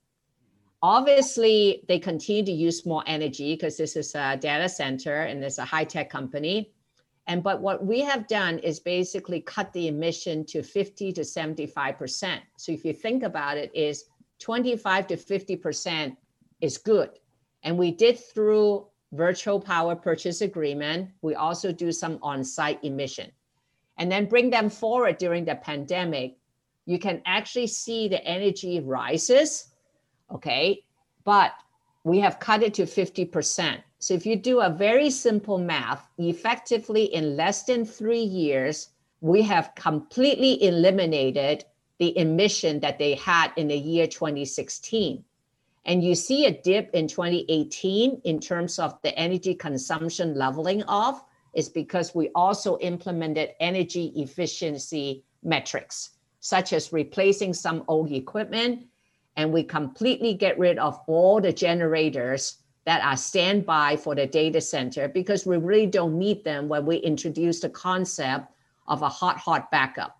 Obviously, 0.84 1.86
they 1.88 1.98
continue 1.98 2.44
to 2.44 2.52
use 2.52 2.86
more 2.86 3.06
energy 3.08 3.56
because 3.56 3.78
this 3.78 3.96
is 3.96 4.14
a 4.16 4.36
data 4.36 4.68
center 4.68 5.22
and 5.22 5.42
it's 5.42 5.58
a 5.58 5.64
high 5.64 5.86
tech 5.86 6.10
company. 6.10 6.74
And 7.26 7.42
but 7.42 7.62
what 7.62 7.86
we 7.86 8.02
have 8.02 8.28
done 8.28 8.60
is 8.60 8.82
basically 8.82 9.40
cut 9.40 9.72
the 9.72 9.88
emission 9.88 10.46
to 10.48 10.62
50 10.62 11.14
to 11.14 11.22
75%. 11.22 12.40
So 12.58 12.74
if 12.74 12.84
you 12.84 12.92
think 12.92 13.24
about 13.24 13.56
it, 13.56 13.72
is 13.74 14.04
25 14.40 15.08
to 15.08 15.16
50% 15.16 16.18
is 16.60 16.78
good. 16.78 17.12
And 17.64 17.78
we 17.78 17.92
did 17.92 18.20
through 18.20 18.86
virtual 19.14 19.62
power 19.62 19.96
purchase 19.96 20.42
agreement. 20.42 21.12
We 21.22 21.36
also 21.36 21.72
do 21.72 21.94
some 21.94 22.20
on-site 22.22 22.84
emission. 22.84 23.32
And 23.98 24.12
then 24.12 24.26
bring 24.26 24.50
them 24.50 24.70
forward 24.70 25.18
during 25.18 25.46
the 25.46 25.56
pandemic. 25.56 26.36
You 26.86 27.00
can 27.00 27.22
actually 27.26 27.68
see 27.68 28.10
the 28.10 28.22
energy 28.26 28.82
rises 28.82 29.73
okay? 30.34 30.84
But 31.24 31.54
we 32.04 32.20
have 32.20 32.40
cut 32.40 32.64
it 32.64 32.74
to 32.76 32.84
50%. 32.84 33.78
So 34.00 34.14
if 34.14 34.26
you 34.26 34.36
do 34.36 34.60
a 34.60 34.70
very 34.70 35.10
simple 35.10 35.58
math, 35.58 36.10
effectively 36.18 37.06
in 37.06 37.38
less 37.38 37.64
than 37.64 37.86
three 37.86 38.24
years, 38.24 38.90
we 39.22 39.42
have 39.44 39.74
completely 39.76 40.62
eliminated 40.62 41.64
the 42.00 42.18
emission 42.18 42.82
that 42.82 43.00
they 43.00 43.16
had 43.16 43.54
in 43.56 43.70
the 43.70 43.78
year 43.78 44.08
2016. 44.08 45.24
And 45.86 46.04
you 46.04 46.16
see 46.16 46.46
a 46.46 46.62
dip 46.62 46.90
in 46.94 47.08
2018 47.08 48.22
in 48.24 48.40
terms 48.40 48.80
of 48.80 49.02
the 49.02 49.18
energy 49.18 49.56
consumption 49.56 50.36
leveling 50.36 50.84
off 50.84 51.24
is 51.54 51.70
because 51.70 52.16
we 52.16 52.30
also 52.36 52.78
implemented 52.80 53.52
energy 53.60 54.12
efficiency 54.16 55.24
metrics, 55.44 56.12
such 56.40 56.74
as 56.74 56.94
replacing 56.94 57.54
some 57.54 57.84
old 57.88 58.12
equipment. 58.12 58.88
And 59.36 59.52
we 59.52 59.64
completely 59.64 60.34
get 60.34 60.60
rid 60.60 60.78
of 60.78 61.00
all 61.08 61.42
the 61.42 61.54
generators 61.54 62.58
that 62.86 63.04
are 63.04 63.18
standby 63.18 63.98
for 63.98 64.14
the 64.16 64.28
data 64.28 64.62
center 64.62 65.08
because 65.08 65.46
we 65.46 65.58
really 65.58 65.88
don't 65.88 66.18
need 66.20 66.44
them 66.44 66.68
when 66.68 66.86
we 66.86 66.98
introduce 66.98 67.62
the 67.62 67.70
concept 67.70 68.48
of 68.88 69.02
a 69.02 69.10
hot, 69.10 69.38
hot 69.38 69.72
backup. 69.72 70.20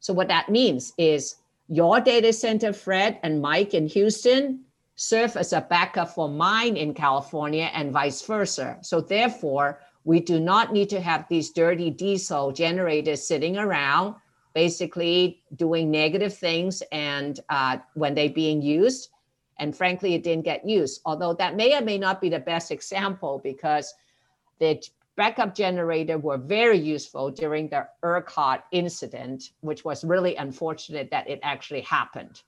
So, 0.00 0.12
what 0.12 0.28
that 0.28 0.48
means 0.48 0.92
is 0.98 1.36
your 1.68 2.00
data 2.00 2.32
center, 2.32 2.72
Fred 2.72 3.18
and 3.22 3.40
Mike 3.40 3.74
in 3.74 3.86
Houston, 3.88 4.64
serve 4.96 5.36
as 5.36 5.52
a 5.52 5.60
backup 5.60 6.10
for 6.10 6.28
mine 6.28 6.76
in 6.76 6.94
California 6.94 7.70
and 7.72 7.92
vice 7.92 8.22
versa. 8.22 8.78
So, 8.82 9.00
therefore, 9.00 9.80
we 10.04 10.20
do 10.20 10.40
not 10.40 10.72
need 10.72 10.88
to 10.90 11.00
have 11.00 11.26
these 11.28 11.50
dirty 11.50 11.90
diesel 11.90 12.52
generators 12.52 13.26
sitting 13.26 13.56
around, 13.56 14.14
basically 14.54 15.42
doing 15.56 15.90
negative 15.90 16.36
things 16.36 16.82
and 16.92 17.40
uh, 17.48 17.78
when 17.94 18.14
they're 18.14 18.30
being 18.30 18.62
used. 18.62 19.10
And 19.58 19.76
frankly, 19.76 20.14
it 20.14 20.22
didn't 20.22 20.44
get 20.44 20.66
used. 20.66 21.02
Although 21.04 21.34
that 21.34 21.54
may 21.54 21.76
or 21.76 21.82
may 21.82 21.98
not 21.98 22.20
be 22.20 22.28
the 22.28 22.38
best 22.38 22.70
example 22.70 23.40
because 23.44 23.94
the 24.58 24.82
backup 25.16 25.54
generator 25.54 26.16
were 26.16 26.38
very 26.38 26.78
useful 26.78 27.30
during 27.30 27.68
the 27.68 27.86
ERCOT 28.02 28.62
incident, 28.72 29.50
which 29.60 29.84
was 29.84 30.02
really 30.04 30.34
unfortunate 30.36 31.10
that 31.10 31.28
it 31.28 31.40
actually 31.42 31.82
happened. 31.82 32.42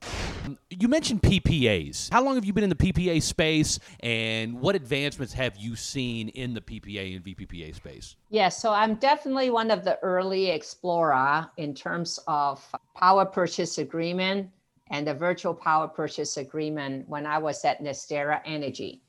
You 0.71 0.89
mentioned 0.89 1.23
PPAs. 1.23 2.13
How 2.13 2.23
long 2.23 2.35
have 2.35 2.45
you 2.45 2.53
been 2.53 2.65
in 2.65 2.71
the 2.71 2.77
PPA 2.77 3.23
space, 3.23 3.79
and 4.01 4.61
what 4.61 4.75
advancements 4.75 5.33
have 5.35 5.57
you 5.57 5.77
seen 5.77 6.29
in 6.31 6.55
the 6.55 6.61
PPA 6.61 7.17
and 7.17 7.25
VPPA 7.25 7.75
space? 7.75 8.17
Yes, 8.31 8.43
yeah, 8.45 8.49
so 8.49 8.73
I'm 8.73 8.97
definitely 8.97 9.51
one 9.51 9.71
of 9.71 9.85
the 9.85 9.99
early 10.01 10.51
explorer 10.51 11.49
in 11.57 11.75
terms 11.75 12.19
of 12.27 12.65
power 12.97 13.25
purchase 13.25 13.79
agreement 13.79 14.51
and 14.91 15.07
the 15.07 15.15
virtual 15.15 15.55
power 15.55 15.89
purchase 15.89 16.37
agreement 16.37 17.09
when 17.09 17.27
I 17.27 17.39
was 17.39 17.65
at 17.65 17.83
NextEra 17.83 18.41
Energy. 18.45 19.01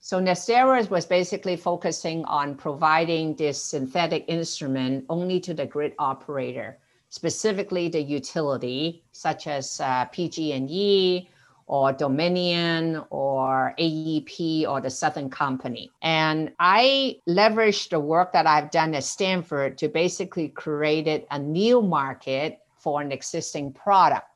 So 0.00 0.20
NextEra 0.20 0.88
was 0.88 1.04
basically 1.04 1.56
focusing 1.56 2.24
on 2.26 2.54
providing 2.54 3.34
this 3.34 3.60
synthetic 3.60 4.24
instrument 4.28 5.04
only 5.08 5.40
to 5.40 5.52
the 5.52 5.66
grid 5.66 5.94
operator 5.98 6.78
specifically 7.08 7.88
the 7.88 8.02
utility, 8.02 9.02
such 9.12 9.46
as 9.46 9.80
uh, 9.80 10.04
PG&E 10.06 11.28
or 11.66 11.92
Dominion 11.92 13.02
or 13.10 13.74
AEP 13.78 14.66
or 14.68 14.80
the 14.80 14.90
Southern 14.90 15.30
Company. 15.30 15.90
And 16.02 16.52
I 16.60 17.18
leveraged 17.28 17.90
the 17.90 18.00
work 18.00 18.32
that 18.32 18.46
I've 18.46 18.70
done 18.70 18.94
at 18.94 19.04
Stanford 19.04 19.78
to 19.78 19.88
basically 19.88 20.48
create 20.48 21.26
a 21.30 21.38
new 21.38 21.82
market 21.82 22.60
for 22.78 23.00
an 23.00 23.10
existing 23.10 23.72
product. 23.72 24.26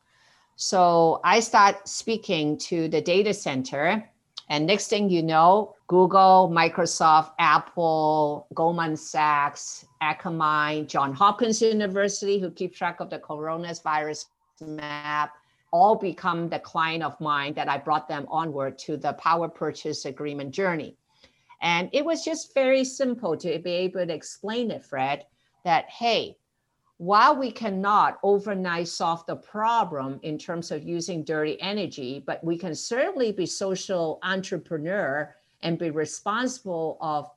So 0.56 1.20
I 1.24 1.40
start 1.40 1.88
speaking 1.88 2.58
to 2.58 2.88
the 2.88 3.00
data 3.00 3.32
center 3.32 4.10
and 4.50 4.66
next 4.66 4.88
thing 4.88 5.08
you 5.08 5.22
know, 5.22 5.76
Google, 5.90 6.48
Microsoft, 6.54 7.32
Apple, 7.40 8.46
Goldman 8.54 8.96
Sachs, 8.96 9.84
Akamai, 10.00 10.86
John 10.86 11.12
Hopkins 11.12 11.60
University, 11.60 12.38
who 12.38 12.48
keep 12.52 12.72
track 12.72 13.00
of 13.00 13.10
the 13.10 13.18
coronavirus 13.18 14.26
map, 14.64 15.32
all 15.72 15.96
become 15.96 16.48
the 16.48 16.60
client 16.60 17.02
of 17.02 17.20
mine 17.20 17.54
that 17.54 17.68
I 17.68 17.76
brought 17.78 18.06
them 18.06 18.24
onward 18.30 18.78
to 18.86 18.96
the 18.96 19.14
power 19.14 19.48
purchase 19.48 20.04
agreement 20.04 20.52
journey. 20.52 20.96
And 21.60 21.90
it 21.92 22.04
was 22.04 22.24
just 22.24 22.54
very 22.54 22.84
simple 22.84 23.36
to 23.38 23.58
be 23.58 23.72
able 23.72 24.06
to 24.06 24.14
explain 24.14 24.70
it, 24.70 24.84
Fred, 24.84 25.26
that, 25.64 25.86
hey, 25.90 26.36
while 26.98 27.34
we 27.34 27.50
cannot 27.50 28.20
overnight 28.22 28.86
solve 28.86 29.26
the 29.26 29.34
problem 29.34 30.20
in 30.22 30.38
terms 30.38 30.70
of 30.70 30.84
using 30.84 31.24
dirty 31.24 31.60
energy, 31.60 32.22
but 32.24 32.44
we 32.44 32.56
can 32.56 32.76
certainly 32.76 33.32
be 33.32 33.44
social 33.44 34.20
entrepreneur 34.22 35.34
and 35.62 35.78
be 35.78 35.90
responsible 35.90 36.98
of 37.00 37.30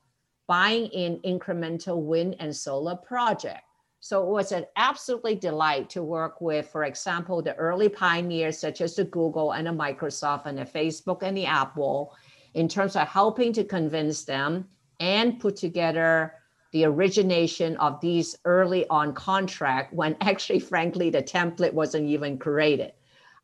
buying 0.47 0.87
in 0.87 1.19
incremental 1.19 2.01
wind 2.01 2.35
and 2.39 2.55
solar 2.55 2.95
project. 2.95 3.63
So 3.99 4.21
it 4.21 4.29
was 4.29 4.51
an 4.51 4.65
absolutely 4.75 5.35
delight 5.35 5.89
to 5.91 6.03
work 6.03 6.41
with, 6.41 6.67
for 6.67 6.83
example, 6.83 7.41
the 7.41 7.55
early 7.55 7.87
pioneers 7.87 8.59
such 8.59 8.81
as 8.81 8.97
the 8.97 9.05
Google 9.05 9.53
and 9.53 9.67
the 9.67 9.71
Microsoft 9.71 10.45
and 10.45 10.57
the 10.57 10.65
Facebook 10.65 11.23
and 11.23 11.37
the 11.37 11.45
Apple 11.45 12.13
in 12.53 12.67
terms 12.67 12.97
of 12.97 13.07
helping 13.07 13.53
to 13.53 13.63
convince 13.63 14.25
them 14.25 14.67
and 14.99 15.39
put 15.39 15.55
together 15.55 16.33
the 16.73 16.83
origination 16.83 17.77
of 17.77 18.01
these 18.01 18.35
early 18.43 18.85
on 18.89 19.13
contract 19.13 19.93
when 19.93 20.17
actually, 20.21 20.59
frankly, 20.59 21.09
the 21.09 21.23
template 21.23 21.73
wasn't 21.73 22.05
even 22.05 22.37
created. 22.37 22.91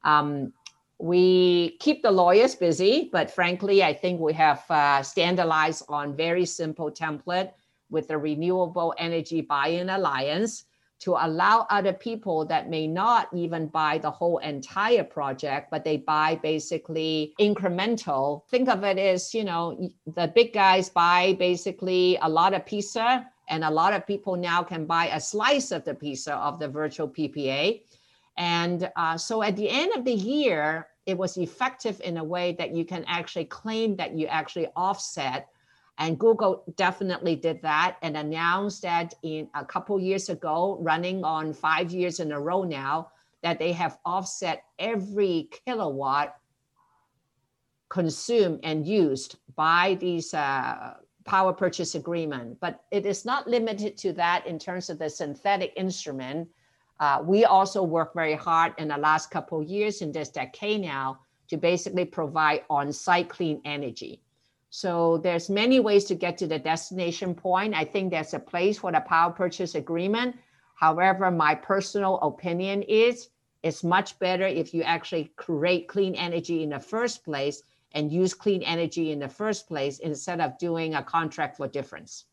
Um, 0.04 0.52
we 1.00 1.78
keep 1.80 2.02
the 2.02 2.12
lawyers 2.12 2.56
busy, 2.56 3.10
but 3.12 3.32
frankly, 3.32 3.84
I 3.84 3.94
think 3.94 4.20
we 4.20 4.34
have 4.34 4.64
uh, 4.70 5.02
standardized 5.02 5.86
on 5.88 6.16
very 6.16 6.46
simple 6.46 6.92
template 6.92 7.52
with 7.90 8.10
the 8.10 8.18
Renewable 8.18 8.94
Energy 8.98 9.42
Buyers 9.42 9.88
Alliance 9.90 10.66
to 11.00 11.12
allow 11.12 11.66
other 11.70 11.94
people 11.94 12.44
that 12.46 12.70
may 12.70 12.86
not 12.86 13.30
even 13.34 13.68
buy 13.68 13.98
the 13.98 14.12
whole 14.12 14.40
entire 14.40 15.04
project, 15.04 15.72
but 15.72 15.86
they 15.86 15.96
buy 15.96 16.36
basically 16.44 17.34
incremental. 17.40 18.46
Think 18.50 18.68
of 18.68 18.84
it 18.84 18.98
as, 19.00 19.34
you 19.34 19.46
know, 19.46 19.90
the 20.06 20.28
big 20.36 20.54
guys 20.54 20.90
buy 20.90 21.38
basically 21.40 22.18
a 22.22 22.28
lot 22.28 22.54
of 22.54 22.66
pizza, 22.66 23.26
and 23.48 23.64
a 23.64 23.72
lot 23.72 23.94
of 23.94 24.06
people 24.06 24.36
now 24.36 24.62
can 24.62 24.86
buy 24.86 25.08
a 25.08 25.22
slice 25.22 25.72
of 25.72 25.86
the 25.86 25.96
pizza 25.96 26.36
of 26.36 26.60
the 26.60 26.68
virtual 26.68 27.08
PPA. 27.08 27.82
And 28.39 28.89
uh, 28.95 29.17
so 29.17 29.43
at 29.43 29.56
the 29.56 29.69
end 29.69 29.93
of 29.95 30.04
the 30.04 30.13
year, 30.13 30.88
it 31.06 31.15
was 31.17 31.38
effective 31.38 32.02
in 32.04 32.17
a 32.17 32.23
way 32.23 32.56
that 32.58 32.73
you 32.73 32.86
can 32.86 33.04
actually 33.06 33.45
claim 33.45 33.95
that 33.97 34.17
you 34.17 34.25
actually 34.25 34.67
offset 34.75 35.49
and 35.99 36.17
Google 36.17 36.63
definitely 36.78 37.36
did 37.36 37.62
that 37.62 37.97
and 38.02 38.15
announced 38.15 38.82
that 38.84 39.13
in 39.21 39.49
a 39.54 39.65
couple 39.65 39.99
years 39.99 40.30
ago, 40.30 40.78
running 40.80 41.25
on 41.25 41.54
five 41.54 41.91
years 41.91 42.21
in 42.21 42.32
a 42.32 42.39
row 42.39 42.63
now, 42.63 43.12
that 43.43 43.60
they 43.60 43.73
have 43.73 43.99
offset 44.06 44.63
every 44.80 45.49
kilowatt 45.65 46.38
consumed 47.89 48.62
and 48.63 48.88
used 48.88 49.39
by 49.56 49.97
these 49.99 50.34
uh, 50.34 50.93
power 51.25 51.52
purchase 51.52 51.95
agreement. 51.95 52.58
But 52.62 52.82
it 52.91 53.06
is 53.06 53.25
not 53.25 53.47
limited 53.47 53.97
to 53.97 54.13
that 54.13 54.47
in 54.47 54.58
terms 54.58 54.89
of 54.89 54.99
the 54.99 55.10
synthetic 55.10 55.73
instrument. 55.75 56.47
Uh, 57.00 57.22
we 57.24 57.46
also 57.46 57.82
work 57.82 58.14
very 58.14 58.36
hard 58.36 58.74
in 58.78 58.90
the 58.90 58.98
last 58.98 59.32
couple 59.32 59.64
years 59.64 60.02
in 60.02 60.12
this 60.12 60.30
decade 60.30 60.82
now 60.82 61.20
to 61.48 61.58
basically 61.58 62.06
provide 62.06 62.64
on-site 62.70 63.30
clean 63.30 63.62
energy. 63.66 64.22
So 64.70 65.18
there's 65.18 65.50
many 65.50 65.80
ways 65.80 66.06
to 66.06 66.16
get 66.16 66.38
to 66.40 66.48
the 66.48 66.60
destination 66.60 67.34
point. 67.34 67.74
I 67.74 67.86
think 67.86 68.12
there's 68.12 68.34
a 68.34 68.40
place 68.40 68.78
for 68.78 68.92
the 68.92 69.00
power 69.00 69.32
purchase 69.32 69.76
agreement. 69.76 70.36
However, 70.76 71.32
my 71.32 71.56
personal 71.56 72.20
opinion 72.22 72.84
is 72.84 73.30
it's 73.64 73.84
much 73.84 74.20
better 74.20 74.46
if 74.46 74.74
you 74.74 74.84
actually 74.84 75.32
create 75.36 75.88
clean 75.88 76.16
energy 76.16 76.64
in 76.64 76.70
the 76.70 76.80
first 76.80 77.26
place 77.26 77.64
and 77.94 78.12
use 78.12 78.34
clean 78.34 78.62
energy 78.62 79.12
in 79.12 79.20
the 79.20 79.28
first 79.28 79.68
place 79.68 80.00
instead 80.00 80.40
of 80.40 80.58
doing 80.60 80.96
a 80.96 81.04
contract 81.04 81.58
for 81.58 81.68
difference. 81.68 82.26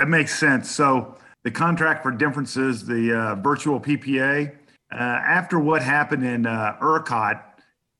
That 0.00 0.08
makes 0.08 0.38
sense. 0.38 0.70
So 0.70 1.14
the 1.44 1.50
contract 1.50 2.02
for 2.02 2.10
differences, 2.10 2.86
the 2.86 3.14
uh, 3.14 3.34
virtual 3.34 3.78
PPA, 3.78 4.50
uh, 4.50 4.96
after 4.96 5.60
what 5.60 5.82
happened 5.82 6.24
in 6.24 6.46
uh, 6.46 6.78
ERCOT 6.80 7.38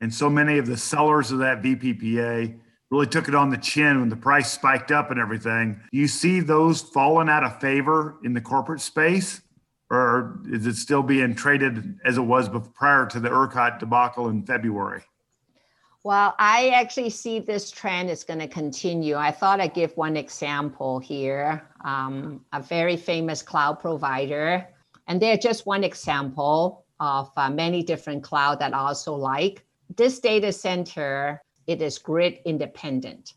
and 0.01 0.13
so 0.13 0.31
many 0.31 0.57
of 0.57 0.67
the 0.67 0.79
sellers 0.79 1.31
of 1.31 1.41
that 1.41 1.61
VPPA 1.61 2.59
really 2.91 3.07
took 3.07 3.29
it 3.29 3.35
on 3.35 3.51
the 3.51 3.59
chin 3.59 4.01
when 4.01 4.09
the 4.09 4.17
price 4.17 4.51
spiked 4.51 4.91
up 4.91 5.11
and 5.11 5.21
everything. 5.21 5.79
Do 5.93 5.99
you 5.99 6.09
see 6.09 6.41
those 6.41 6.81
falling 6.81 7.29
out 7.29 7.45
of 7.45 7.61
favor 7.61 8.17
in 8.25 8.33
the 8.33 8.41
corporate 8.41 8.81
space? 8.81 9.43
Or 9.91 10.41
is 10.51 10.67
it 10.67 10.77
still 10.77 11.03
being 11.03 11.35
traded 11.35 11.99
as 12.07 12.17
it 12.17 12.23
was 12.23 12.49
prior 12.73 13.05
to 13.09 13.21
the 13.21 13.29
ERCOT 13.29 13.79
debacle 13.79 14.31
in 14.31 14.43
February? 14.47 15.03
Well, 16.03 16.35
I 16.39 16.71
actually 16.71 17.11
see 17.11 17.41
this 17.41 17.71
trend 17.71 18.09
is 18.09 18.25
going 18.25 18.41
to 18.41 18.49
continue. 18.49 19.17
I 19.17 19.31
thought 19.31 19.61
I'd 19.61 19.75
give 19.75 19.95
one 19.99 20.17
example 20.17 20.99
here. 20.99 21.63
Um, 21.85 22.45
a 22.53 22.63
very 22.63 22.97
famous 22.97 23.43
cloud 23.43 23.81
provider, 23.81 24.69
and 25.07 25.21
they're 25.21 25.39
just 25.39 25.67
one 25.67 25.83
example 25.85 26.85
of 27.01 27.31
uh, 27.37 27.49
many 27.51 27.83
different 27.83 28.23
cloud 28.23 28.59
that 28.61 28.75
I 28.75 28.79
also 28.79 29.15
like. 29.15 29.65
This 29.97 30.21
data 30.21 30.53
center 30.53 31.43
it 31.67 31.81
is 31.81 31.99
grid 31.99 32.39
independent. 32.45 33.35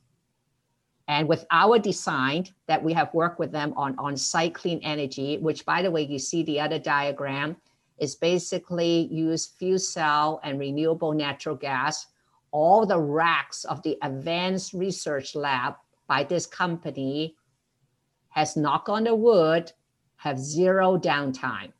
And 1.07 1.27
with 1.27 1.45
our 1.51 1.77
design 1.77 2.47
that 2.67 2.83
we 2.83 2.93
have 2.93 3.13
worked 3.13 3.37
with 3.37 3.51
them 3.51 3.73
on 3.75 3.95
on-site 3.99 4.53
clean 4.55 4.79
energy, 4.83 5.37
which 5.37 5.65
by 5.65 5.81
the 5.81 5.91
way, 5.91 6.03
you 6.03 6.17
see 6.17 6.43
the 6.43 6.59
other 6.59 6.79
diagram, 6.79 7.57
is 7.99 8.15
basically 8.15 9.07
use 9.11 9.45
fuel 9.45 9.77
cell 9.77 10.39
and 10.43 10.59
renewable 10.59 11.13
natural 11.13 11.55
gas 11.55 12.07
all 12.53 12.85
the 12.85 12.99
racks 12.99 13.65
of 13.65 13.81
the 13.83 13.97
advanced 14.03 14.73
research 14.73 15.35
lab 15.35 15.75
by 16.07 16.23
this 16.23 16.45
company 16.45 17.35
has 18.33 18.57
knock 18.57 18.89
on 18.89 19.03
the 19.03 19.15
wood 19.15 19.71
have 20.17 20.39
zero 20.39 20.97
downtime. 20.97 21.71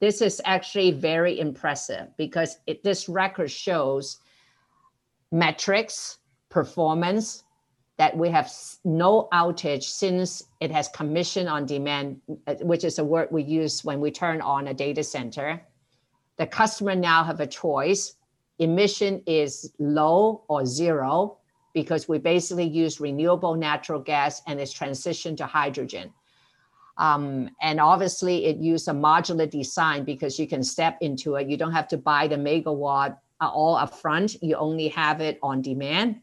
This 0.00 0.20
is 0.20 0.42
actually 0.44 0.90
very 0.90 1.38
impressive 1.38 2.08
because 2.16 2.58
it, 2.66 2.82
this 2.82 3.08
record 3.08 3.50
shows 3.50 4.18
metrics 5.32 6.18
performance 6.48 7.44
that 7.98 8.16
we 8.16 8.28
have 8.28 8.52
no 8.84 9.28
outage 9.32 9.84
since 9.84 10.42
it 10.60 10.70
has 10.70 10.88
commission 10.88 11.48
on 11.48 11.64
demand 11.64 12.20
uh, 12.46 12.54
which 12.62 12.84
is 12.84 12.98
a 12.98 13.04
word 13.04 13.28
we 13.30 13.42
use 13.42 13.84
when 13.84 14.00
we 14.00 14.10
turn 14.10 14.40
on 14.40 14.68
a 14.68 14.74
data 14.74 15.02
center. 15.02 15.62
The 16.36 16.46
customer 16.46 16.94
now 16.94 17.24
have 17.24 17.40
a 17.40 17.46
choice. 17.46 18.16
Emission 18.58 19.22
is 19.26 19.72
low 19.78 20.44
or 20.48 20.66
zero 20.66 21.38
because 21.76 22.08
we 22.08 22.16
basically 22.16 22.64
use 22.66 23.00
renewable 23.00 23.54
natural 23.54 24.00
gas 24.00 24.40
and 24.46 24.58
it's 24.58 24.72
transitioned 24.72 25.36
to 25.36 25.44
hydrogen. 25.44 26.10
Um, 26.96 27.50
and 27.60 27.78
obviously, 27.78 28.46
it 28.46 28.56
used 28.56 28.88
a 28.88 28.92
modular 28.92 29.48
design 29.50 30.02
because 30.02 30.38
you 30.38 30.48
can 30.48 30.64
step 30.64 30.96
into 31.02 31.34
it. 31.34 31.50
You 31.50 31.58
don't 31.58 31.74
have 31.74 31.86
to 31.88 31.98
buy 31.98 32.28
the 32.28 32.36
megawatt 32.36 33.18
uh, 33.42 33.50
all 33.50 33.76
upfront. 33.76 34.38
You 34.40 34.56
only 34.56 34.88
have 34.88 35.20
it 35.20 35.38
on 35.42 35.60
demand, 35.60 36.22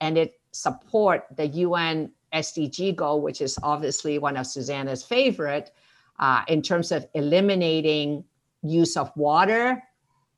and 0.00 0.16
it 0.16 0.38
support 0.52 1.26
the 1.36 1.48
UN 1.48 2.12
SDG 2.32 2.94
goal, 2.94 3.20
which 3.20 3.40
is 3.40 3.58
obviously 3.64 4.20
one 4.20 4.36
of 4.36 4.46
Susanna's 4.46 5.02
favorite, 5.02 5.72
uh, 6.20 6.42
in 6.46 6.62
terms 6.62 6.92
of 6.92 7.04
eliminating 7.14 8.22
use 8.62 8.96
of 8.96 9.10
water 9.16 9.82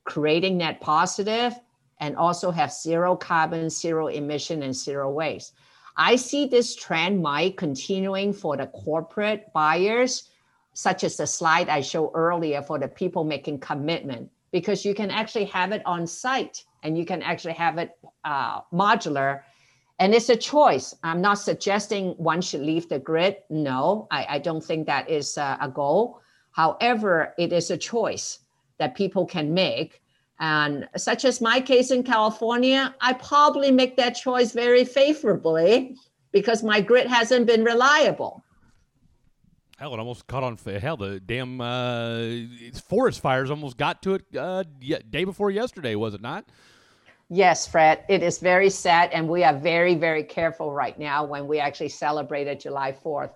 creating 0.08 0.56
net 0.56 0.80
positive, 0.80 1.52
and 2.00 2.16
also 2.16 2.50
have 2.50 2.72
zero 2.72 3.16
carbon, 3.16 3.70
zero 3.70 4.08
emission, 4.08 4.62
and 4.62 4.74
zero 4.74 5.11
waste. 5.11 5.54
I 5.96 6.16
see 6.16 6.46
this 6.46 6.76
trend 6.76 7.20
might 7.20 7.56
continuing 7.56 8.32
for 8.32 8.56
the 8.56 8.68
corporate 8.68 9.52
buyers, 9.52 10.30
such 10.72 11.02
as 11.02 11.16
the 11.16 11.26
slide 11.26 11.68
I 11.68 11.80
showed 11.80 12.12
earlier 12.14 12.62
for 12.62 12.78
the 12.78 12.87
people 12.87 13.24
making 13.24 13.58
commitment, 13.58 14.30
because 14.52 14.84
you 14.84 14.94
can 14.94 15.11
actually 15.11 15.46
have 15.46 15.72
it 15.72 15.82
on 15.84 16.06
site 16.06 16.64
and 16.84 16.96
you 16.96 17.04
can 17.04 17.20
actually 17.22 17.54
have 17.54 17.78
it 17.78 17.98
uh, 18.24 18.61
modular. 18.72 19.42
And 19.98 20.14
it's 20.14 20.28
a 20.28 20.37
choice. 20.37 20.94
I'm 21.02 21.20
not 21.20 21.40
suggesting 21.40 22.11
one 22.11 22.40
should 22.40 22.61
leave 22.61 22.88
the 22.88 23.00
grid. 23.00 23.38
No, 23.50 24.06
I, 24.12 24.26
I 24.28 24.38
don't 24.38 24.62
think 24.62 24.87
that 24.87 25.11
is 25.11 25.37
a, 25.37 25.58
a 25.61 25.68
goal. 25.68 26.20
However, 26.52 27.34
it 27.37 27.52
is 27.52 27.72
a 27.72 27.76
choice 27.76 28.38
that 28.78 28.94
people 28.94 29.26
can 29.26 29.52
make. 29.52 30.00
And 30.40 30.88
such 30.96 31.24
as 31.24 31.40
my 31.40 31.61
case 31.61 31.90
in 31.90 32.03
California, 32.05 32.94
I 33.01 33.12
probably 33.14 33.70
make 33.70 33.96
that 33.96 34.11
choice 34.11 34.53
very 34.53 34.85
favorably 34.85 35.96
because 36.33 36.62
my 36.62 36.81
grid 36.81 37.07
hasn't 37.07 37.46
been 37.46 37.64
reliable. 37.64 38.44
Hell, 39.79 39.94
it 39.94 39.98
almost 39.98 40.27
caught 40.27 40.42
on 40.42 40.57
hell. 40.81 40.96
The 40.96 41.20
damn 41.20 41.61
uh, 41.61 42.20
forest 42.88 43.20
fires 43.20 43.51
almost 43.51 43.77
got 43.77 44.03
to 44.03 44.14
it 44.14 44.24
uh, 44.37 44.64
day 45.11 45.24
before 45.24 45.51
yesterday, 45.51 45.94
was 45.94 46.14
it 46.14 46.20
not? 46.20 46.44
Yes, 47.31 47.66
Fred. 47.66 48.05
It 48.09 48.22
is 48.22 48.38
very 48.38 48.70
sad, 48.70 49.11
and 49.12 49.29
we 49.29 49.44
are 49.44 49.55
very, 49.55 49.94
very 49.94 50.24
careful 50.24 50.72
right 50.72 50.98
now 50.98 51.24
when 51.24 51.46
we 51.46 51.59
actually 51.59 51.90
celebrated 51.90 52.59
July 52.59 52.92
Fourth. 52.92 53.31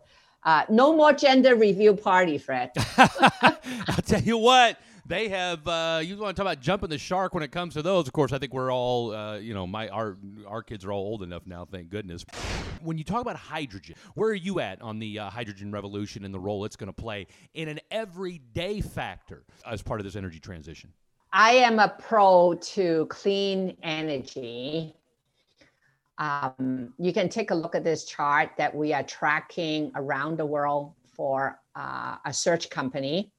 Uh, 0.44 0.64
no 0.68 0.96
more 0.96 1.12
gender 1.12 1.54
review 1.54 1.94
party, 1.94 2.38
Fred. 2.38 2.72
I'll 2.96 4.02
tell 4.04 4.22
you 4.22 4.38
what 4.38 4.78
they 5.06 5.28
have. 5.28 5.66
Uh, 5.66 6.00
you 6.02 6.16
want 6.16 6.36
to 6.36 6.42
talk 6.42 6.52
about 6.52 6.62
jumping 6.62 6.90
the 6.90 6.98
shark 6.98 7.34
when 7.34 7.42
it 7.42 7.50
comes 7.50 7.74
to 7.74 7.82
those? 7.82 8.06
Of 8.06 8.12
course, 8.12 8.32
I 8.32 8.38
think 8.38 8.52
we're 8.52 8.72
all, 8.72 9.14
uh, 9.14 9.38
you 9.38 9.54
know, 9.54 9.66
my 9.66 9.88
our 9.88 10.16
our 10.46 10.62
kids 10.62 10.84
are 10.84 10.92
all 10.92 11.02
old 11.02 11.22
enough 11.22 11.46
now. 11.46 11.66
Thank 11.70 11.90
goodness. 11.90 12.24
When 12.82 12.98
you 12.98 13.04
talk 13.04 13.20
about 13.20 13.36
hydrogen, 13.36 13.96
where 14.14 14.30
are 14.30 14.34
you 14.34 14.60
at 14.60 14.80
on 14.82 14.98
the 14.98 15.18
uh, 15.18 15.30
hydrogen 15.30 15.70
revolution 15.70 16.24
and 16.24 16.34
the 16.34 16.40
role 16.40 16.64
it's 16.64 16.76
going 16.76 16.92
to 16.92 16.92
play 16.92 17.26
in 17.54 17.68
an 17.68 17.80
everyday 17.90 18.80
factor 18.80 19.44
as 19.66 19.82
part 19.82 20.00
of 20.00 20.04
this 20.04 20.16
energy 20.16 20.40
transition? 20.40 20.92
I 21.32 21.52
am 21.52 21.78
a 21.78 21.88
pro 21.88 22.54
to 22.54 23.06
clean 23.06 23.76
energy. 23.82 24.94
Um, 26.18 26.92
you 26.98 27.12
can 27.12 27.28
take 27.28 27.50
a 27.50 27.54
look 27.54 27.74
at 27.74 27.84
this 27.84 28.04
chart 28.04 28.50
that 28.58 28.74
we 28.74 28.92
are 28.92 29.02
tracking 29.02 29.90
around 29.94 30.36
the 30.36 30.44
world 30.44 30.92
for 31.16 31.58
uh, 31.74 32.16
a 32.24 32.32
search 32.32 32.68
company 32.68 33.32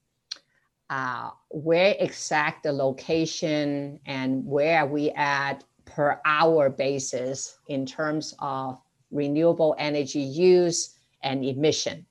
uh, 0.94 1.30
where 1.48 1.96
exact 1.98 2.62
the 2.62 2.72
location 2.72 3.98
and 4.06 4.46
where 4.46 4.86
we 4.86 5.10
at 5.16 5.64
per 5.86 6.20
hour 6.24 6.70
basis 6.70 7.58
in 7.66 7.84
terms 7.84 8.32
of 8.38 8.78
renewable 9.10 9.74
energy 9.76 10.20
use 10.20 10.94
and 11.24 11.44
emission. 11.44 12.06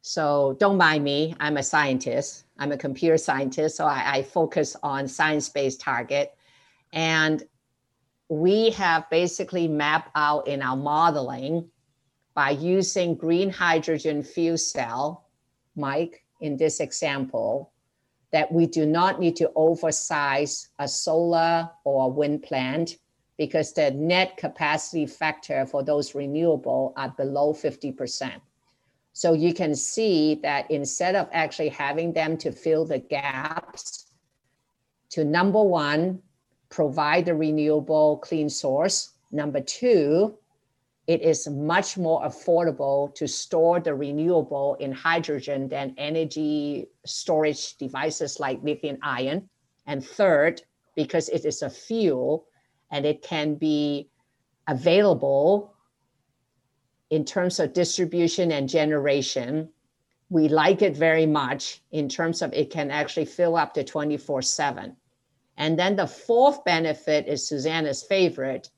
So 0.00 0.56
don't 0.58 0.78
mind 0.78 1.04
me, 1.04 1.34
I'm 1.40 1.58
a 1.58 1.62
scientist. 1.62 2.44
I'm 2.58 2.72
a 2.72 2.78
computer 2.78 3.18
scientist, 3.18 3.76
so 3.76 3.84
I, 3.84 4.16
I 4.16 4.22
focus 4.22 4.76
on 4.82 5.06
science-based 5.06 5.78
target. 5.78 6.34
And 6.94 7.42
we 8.30 8.70
have 8.70 9.10
basically 9.10 9.68
mapped 9.68 10.10
out 10.14 10.48
in 10.48 10.62
our 10.62 10.76
modeling 10.76 11.68
by 12.32 12.50
using 12.50 13.14
green 13.14 13.50
hydrogen 13.50 14.22
fuel 14.22 14.56
cell, 14.56 15.26
Mike, 15.74 16.24
in 16.40 16.56
this 16.56 16.80
example, 16.80 17.72
that 18.36 18.52
we 18.52 18.66
do 18.66 18.84
not 18.84 19.18
need 19.18 19.34
to 19.34 19.50
oversize 19.56 20.68
a 20.78 20.86
solar 20.86 21.70
or 21.84 22.04
a 22.04 22.08
wind 22.08 22.42
plant 22.42 22.98
because 23.38 23.72
the 23.72 23.90
net 23.92 24.36
capacity 24.36 25.06
factor 25.06 25.64
for 25.64 25.82
those 25.82 26.14
renewable 26.14 26.92
are 26.98 27.08
below 27.16 27.54
50%. 27.54 28.32
So 29.14 29.32
you 29.32 29.54
can 29.54 29.74
see 29.74 30.34
that 30.42 30.70
instead 30.70 31.16
of 31.16 31.30
actually 31.32 31.70
having 31.70 32.12
them 32.12 32.36
to 32.36 32.52
fill 32.52 32.84
the 32.84 32.98
gaps, 32.98 34.04
to 35.12 35.24
number 35.24 35.62
one, 35.62 36.20
provide 36.68 37.24
the 37.24 37.34
renewable 37.34 38.18
clean 38.18 38.50
source. 38.50 39.14
Number 39.32 39.62
two, 39.62 40.36
it 41.06 41.22
is 41.22 41.48
much 41.48 41.96
more 41.96 42.22
affordable 42.22 43.14
to 43.14 43.28
store 43.28 43.78
the 43.78 43.94
renewable 43.94 44.74
in 44.80 44.90
hydrogen 44.90 45.68
than 45.68 45.94
energy 45.98 46.88
storage 47.04 47.76
devices 47.76 48.40
like 48.40 48.62
lithium 48.62 48.98
ion. 49.02 49.48
And 49.86 50.04
third, 50.04 50.62
because 50.96 51.28
it 51.28 51.44
is 51.44 51.62
a 51.62 51.70
fuel 51.70 52.46
and 52.90 53.06
it 53.06 53.22
can 53.22 53.54
be 53.54 54.08
available 54.66 55.74
in 57.10 57.24
terms 57.24 57.60
of 57.60 57.72
distribution 57.72 58.50
and 58.50 58.68
generation, 58.68 59.68
we 60.28 60.48
like 60.48 60.82
it 60.82 60.96
very 60.96 61.26
much 61.26 61.82
in 61.92 62.08
terms 62.08 62.42
of 62.42 62.52
it 62.52 62.70
can 62.70 62.90
actually 62.90 63.26
fill 63.26 63.56
up 63.56 63.74
to 63.74 63.84
24 63.84 64.42
7. 64.42 64.96
And 65.56 65.78
then 65.78 65.94
the 65.94 66.06
fourth 66.08 66.64
benefit 66.64 67.28
is 67.28 67.46
Susanna's 67.46 68.02
favorite 68.02 68.70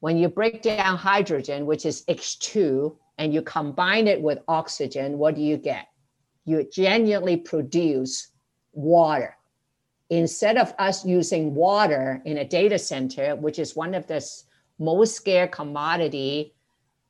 when 0.00 0.16
you 0.16 0.28
break 0.28 0.62
down 0.62 0.96
hydrogen, 0.96 1.66
which 1.66 1.86
is 1.86 2.04
H2, 2.06 2.96
and 3.18 3.34
you 3.34 3.42
combine 3.42 4.08
it 4.08 4.20
with 4.20 4.38
oxygen, 4.48 5.18
what 5.18 5.34
do 5.34 5.42
you 5.42 5.58
get? 5.58 5.88
You 6.46 6.66
genuinely 6.72 7.36
produce 7.36 8.28
water. 8.72 9.36
Instead 10.08 10.56
of 10.56 10.74
us 10.78 11.04
using 11.04 11.54
water 11.54 12.22
in 12.24 12.38
a 12.38 12.44
data 12.44 12.78
center, 12.78 13.36
which 13.36 13.58
is 13.58 13.76
one 13.76 13.94
of 13.94 14.06
the 14.06 14.26
most 14.78 15.14
scarce 15.14 15.50
commodity 15.52 16.54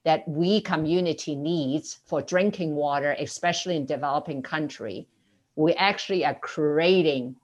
that 0.04 0.26
we 0.26 0.60
community 0.60 1.36
needs 1.36 2.00
for 2.06 2.20
drinking 2.20 2.74
water, 2.74 3.14
especially 3.20 3.76
in 3.76 3.86
developing 3.86 4.42
country, 4.42 5.06
we 5.54 5.74
actually 5.74 6.24
are 6.24 6.34
creating 6.34 7.36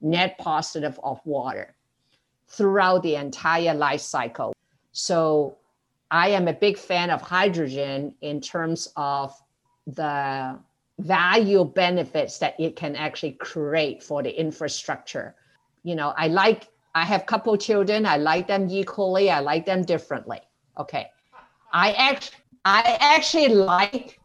net 0.00 0.36
positive 0.38 0.98
of 1.04 1.20
water 1.24 1.76
throughout 2.48 3.02
the 3.02 3.14
entire 3.14 3.74
life 3.74 4.00
cycle. 4.00 4.52
So 4.92 5.56
I 6.10 6.30
am 6.30 6.48
a 6.48 6.52
big 6.52 6.78
fan 6.78 7.10
of 7.10 7.20
hydrogen 7.20 8.14
in 8.20 8.40
terms 8.40 8.88
of 8.96 9.34
the 9.86 10.58
value 10.98 11.64
benefits 11.64 12.38
that 12.38 12.58
it 12.58 12.76
can 12.76 12.96
actually 12.96 13.32
create 13.32 14.02
for 14.02 14.22
the 14.22 14.30
infrastructure. 14.30 15.34
You 15.84 15.94
know, 15.94 16.14
I 16.16 16.28
like 16.28 16.68
I 16.94 17.04
have 17.04 17.26
couple 17.26 17.56
children, 17.56 18.06
I 18.06 18.16
like 18.16 18.48
them 18.48 18.68
equally, 18.70 19.30
I 19.30 19.40
like 19.40 19.66
them 19.66 19.82
differently. 19.82 20.40
Okay. 20.78 21.10
I 21.72 21.92
act 21.92 22.36
I 22.64 22.96
actually 23.00 23.48
like 23.48 24.18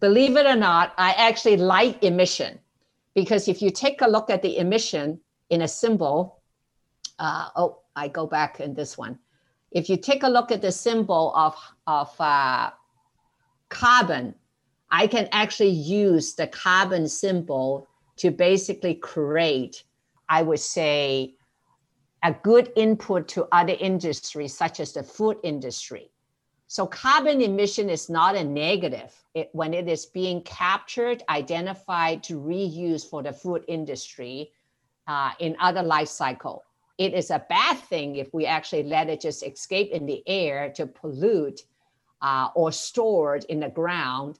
believe 0.00 0.36
it 0.36 0.46
or 0.46 0.56
not, 0.56 0.94
I 0.96 1.12
actually 1.12 1.58
like 1.58 2.02
emission 2.02 2.58
because 3.14 3.48
if 3.48 3.60
you 3.60 3.70
take 3.70 4.00
a 4.00 4.08
look 4.08 4.30
at 4.30 4.40
the 4.42 4.56
emission 4.56 5.20
in 5.50 5.62
a 5.62 5.68
symbol, 5.68 6.40
uh, 7.18 7.48
oh, 7.56 7.80
I 7.94 8.08
go 8.08 8.26
back 8.26 8.60
in 8.60 8.74
this 8.74 8.96
one 8.96 9.18
if 9.70 9.88
you 9.88 9.96
take 9.96 10.22
a 10.22 10.28
look 10.28 10.50
at 10.50 10.62
the 10.62 10.72
symbol 10.72 11.32
of, 11.34 11.54
of 11.86 12.12
uh, 12.20 12.70
carbon, 13.68 14.34
I 14.90 15.06
can 15.06 15.28
actually 15.32 15.70
use 15.70 16.34
the 16.34 16.46
carbon 16.46 17.08
symbol 17.08 17.88
to 18.16 18.30
basically 18.30 18.94
create, 18.94 19.84
I 20.28 20.42
would 20.42 20.60
say, 20.60 21.34
a 22.22 22.32
good 22.32 22.72
input 22.76 23.28
to 23.28 23.48
other 23.52 23.76
industries, 23.78 24.56
such 24.56 24.80
as 24.80 24.92
the 24.92 25.02
food 25.02 25.38
industry. 25.42 26.10
So 26.66 26.86
carbon 26.86 27.40
emission 27.40 27.88
is 27.88 28.08
not 28.10 28.36
a 28.36 28.44
negative 28.44 29.14
it, 29.34 29.48
when 29.52 29.74
it 29.74 29.88
is 29.88 30.06
being 30.06 30.42
captured, 30.42 31.22
identified 31.28 32.22
to 32.24 32.40
reuse 32.40 33.08
for 33.08 33.22
the 33.22 33.32
food 33.32 33.64
industry 33.68 34.52
uh, 35.06 35.30
in 35.38 35.56
other 35.60 35.82
life 35.82 36.08
cycle. 36.08 36.64
It 37.00 37.14
is 37.14 37.30
a 37.30 37.42
bad 37.48 37.78
thing 37.78 38.16
if 38.16 38.34
we 38.34 38.44
actually 38.44 38.82
let 38.82 39.08
it 39.08 39.22
just 39.22 39.42
escape 39.42 39.90
in 39.90 40.04
the 40.04 40.22
air 40.26 40.70
to 40.76 40.86
pollute 40.86 41.62
uh, 42.20 42.48
or 42.54 42.70
stored 42.72 43.44
in 43.44 43.58
the 43.58 43.70
ground 43.70 44.38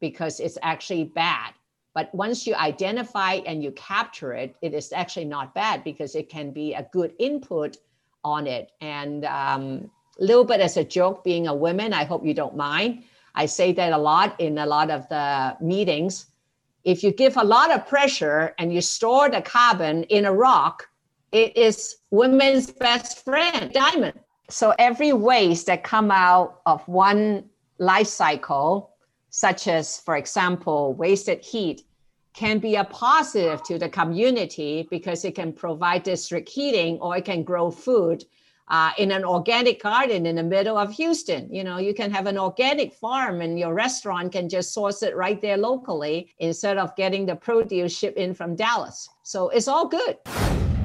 because 0.00 0.40
it's 0.40 0.58
actually 0.60 1.04
bad. 1.04 1.52
But 1.94 2.12
once 2.12 2.48
you 2.48 2.56
identify 2.56 3.34
and 3.46 3.62
you 3.62 3.70
capture 3.70 4.32
it, 4.32 4.56
it 4.60 4.74
is 4.74 4.92
actually 4.92 5.26
not 5.26 5.54
bad 5.54 5.84
because 5.84 6.16
it 6.16 6.28
can 6.28 6.50
be 6.50 6.74
a 6.74 6.88
good 6.92 7.14
input 7.20 7.76
on 8.24 8.48
it. 8.48 8.72
And 8.80 9.24
um, 9.26 9.88
a 10.18 10.24
little 10.24 10.44
bit 10.44 10.58
as 10.60 10.76
a 10.76 10.82
joke, 10.82 11.22
being 11.22 11.46
a 11.46 11.54
woman, 11.54 11.92
I 11.92 12.02
hope 12.02 12.26
you 12.26 12.34
don't 12.34 12.56
mind. 12.56 13.04
I 13.36 13.46
say 13.46 13.70
that 13.74 13.92
a 13.92 13.98
lot 13.98 14.34
in 14.40 14.58
a 14.58 14.66
lot 14.66 14.90
of 14.90 15.08
the 15.10 15.56
meetings. 15.60 16.26
If 16.82 17.04
you 17.04 17.12
give 17.12 17.36
a 17.36 17.44
lot 17.44 17.70
of 17.70 17.86
pressure 17.86 18.52
and 18.58 18.74
you 18.74 18.80
store 18.80 19.30
the 19.30 19.42
carbon 19.42 20.02
in 20.04 20.24
a 20.24 20.32
rock, 20.32 20.89
it 21.32 21.56
is 21.56 21.96
women's 22.10 22.70
best 22.70 23.24
friend, 23.24 23.72
diamond. 23.72 24.18
So 24.48 24.74
every 24.78 25.12
waste 25.12 25.66
that 25.66 25.84
come 25.84 26.10
out 26.10 26.60
of 26.66 26.86
one 26.88 27.44
life 27.78 28.08
cycle, 28.08 28.94
such 29.30 29.68
as, 29.68 29.98
for 30.00 30.16
example, 30.16 30.92
wasted 30.94 31.40
heat, 31.40 31.84
can 32.34 32.58
be 32.58 32.76
a 32.76 32.84
positive 32.84 33.62
to 33.64 33.78
the 33.78 33.88
community 33.88 34.86
because 34.90 35.24
it 35.24 35.34
can 35.34 35.52
provide 35.52 36.02
district 36.02 36.48
heating 36.48 36.98
or 37.00 37.16
it 37.16 37.24
can 37.24 37.42
grow 37.42 37.70
food 37.70 38.24
uh, 38.68 38.92
in 38.98 39.10
an 39.10 39.24
organic 39.24 39.82
garden 39.82 40.26
in 40.26 40.36
the 40.36 40.42
middle 40.42 40.76
of 40.76 40.92
Houston. 40.92 41.52
You 41.52 41.64
know, 41.64 41.78
you 41.78 41.92
can 41.92 42.10
have 42.12 42.26
an 42.26 42.38
organic 42.38 42.94
farm 42.94 43.40
and 43.40 43.58
your 43.58 43.74
restaurant 43.74 44.32
can 44.32 44.48
just 44.48 44.72
source 44.72 45.02
it 45.02 45.16
right 45.16 45.40
there 45.40 45.56
locally 45.56 46.32
instead 46.38 46.78
of 46.78 46.94
getting 46.94 47.26
the 47.26 47.34
produce 47.34 47.96
shipped 47.96 48.16
in 48.18 48.32
from 48.32 48.54
Dallas. 48.54 49.08
So 49.24 49.48
it's 49.48 49.66
all 49.66 49.88
good. 49.88 50.18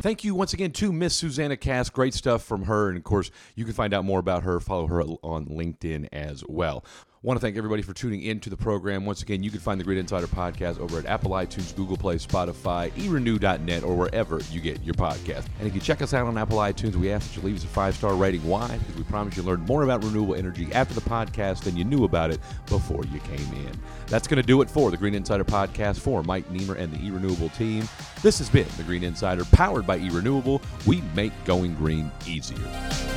Thank 0.06 0.24
you 0.24 0.36
once 0.36 0.54
again 0.54 0.70
to 0.74 0.94
Miss 0.94 1.16
Susanna 1.16 1.58
Kass. 1.58 1.90
Great 1.90 2.14
stuff 2.14 2.44
from 2.44 2.66
her. 2.66 2.90
And 2.90 2.98
of 3.00 3.04
course, 3.04 3.32
you 3.56 3.66
can 3.66 3.74
find 3.74 3.92
out 3.92 4.06
more 4.06 4.20
about 4.20 4.44
her. 4.44 4.60
Follow 4.60 4.86
her 4.86 5.02
on 5.02 5.48
LinkedIn 5.48 6.10
as 6.14 6.44
well 6.48 6.86
want 7.26 7.40
to 7.40 7.42
thank 7.42 7.58
everybody 7.58 7.82
for 7.82 7.94
tuning 7.94 8.22
in 8.22 8.40
to 8.40 8.52
the 8.52 8.56
program. 8.56 9.04
Once 9.04 9.24
again, 9.24 9.42
you 9.42 9.50
can 9.50 9.60
find 9.60 9.80
the 9.80 9.84
Green 9.84 9.98
Insider 9.98 10.28
podcast 10.28 10.80
over 10.80 11.00
at 11.00 11.08
Apple, 11.08 11.32
iTunes, 11.32 11.76
Google 11.76 11.98
Play, 11.98 12.18
Spotify, 12.18 12.92
erenew.net, 12.92 13.84
or 13.84 13.96
wherever 13.96 14.40
you 14.52 14.62
get 14.62 14.84
your 14.84 14.94
podcast. 14.94 15.48
And 15.58 15.68
if 15.68 15.74
you 15.74 15.82
check 15.82 16.04
us 16.04 16.14
out 16.14 16.28
on 16.28 16.38
Apple 16.38 16.60
iTunes, 16.60 16.96
we 16.96 17.12
ask 17.12 17.28
that 17.28 17.42
you 17.42 17.48
leave 17.48 17.56
us 17.58 17.64
a 17.64 17.68
five 17.68 17.96
star 17.96 18.14
rating. 18.14 18.48
Why? 18.48 18.78
Because 18.78 18.96
we 18.96 19.04
promise 19.04 19.36
you 19.36 19.42
learn 19.42 19.62
more 19.62 19.82
about 19.82 20.04
renewable 20.04 20.36
energy 20.36 20.72
after 20.72 20.94
the 20.94 21.02
podcast 21.02 21.64
than 21.64 21.76
you 21.76 21.84
knew 21.84 22.04
about 22.04 22.30
it 22.30 22.40
before 22.68 23.04
you 23.06 23.20
came 23.22 23.54
in. 23.54 23.72
That's 24.06 24.28
going 24.28 24.40
to 24.40 24.46
do 24.46 24.62
it 24.62 24.70
for 24.70 24.92
the 24.92 24.98
Green 24.98 25.16
Insider 25.16 25.44
podcast 25.44 26.00
for 26.00 26.22
Mike 26.22 26.48
Niemer 26.50 26.78
and 26.78 26.94
the 26.94 26.98
eRenewable 26.98 27.56
team. 27.58 27.90
This 28.22 28.38
has 28.38 28.50
been 28.52 28.68
the 28.78 28.84
Green 28.84 29.04
Insider 29.04 29.46
powered 29.46 29.88
by 29.88 29.98
eRenewable. 29.98 30.62
We 30.86 31.02
make 31.16 31.32
going 31.44 31.74
green 31.74 32.12
easier. 32.28 33.15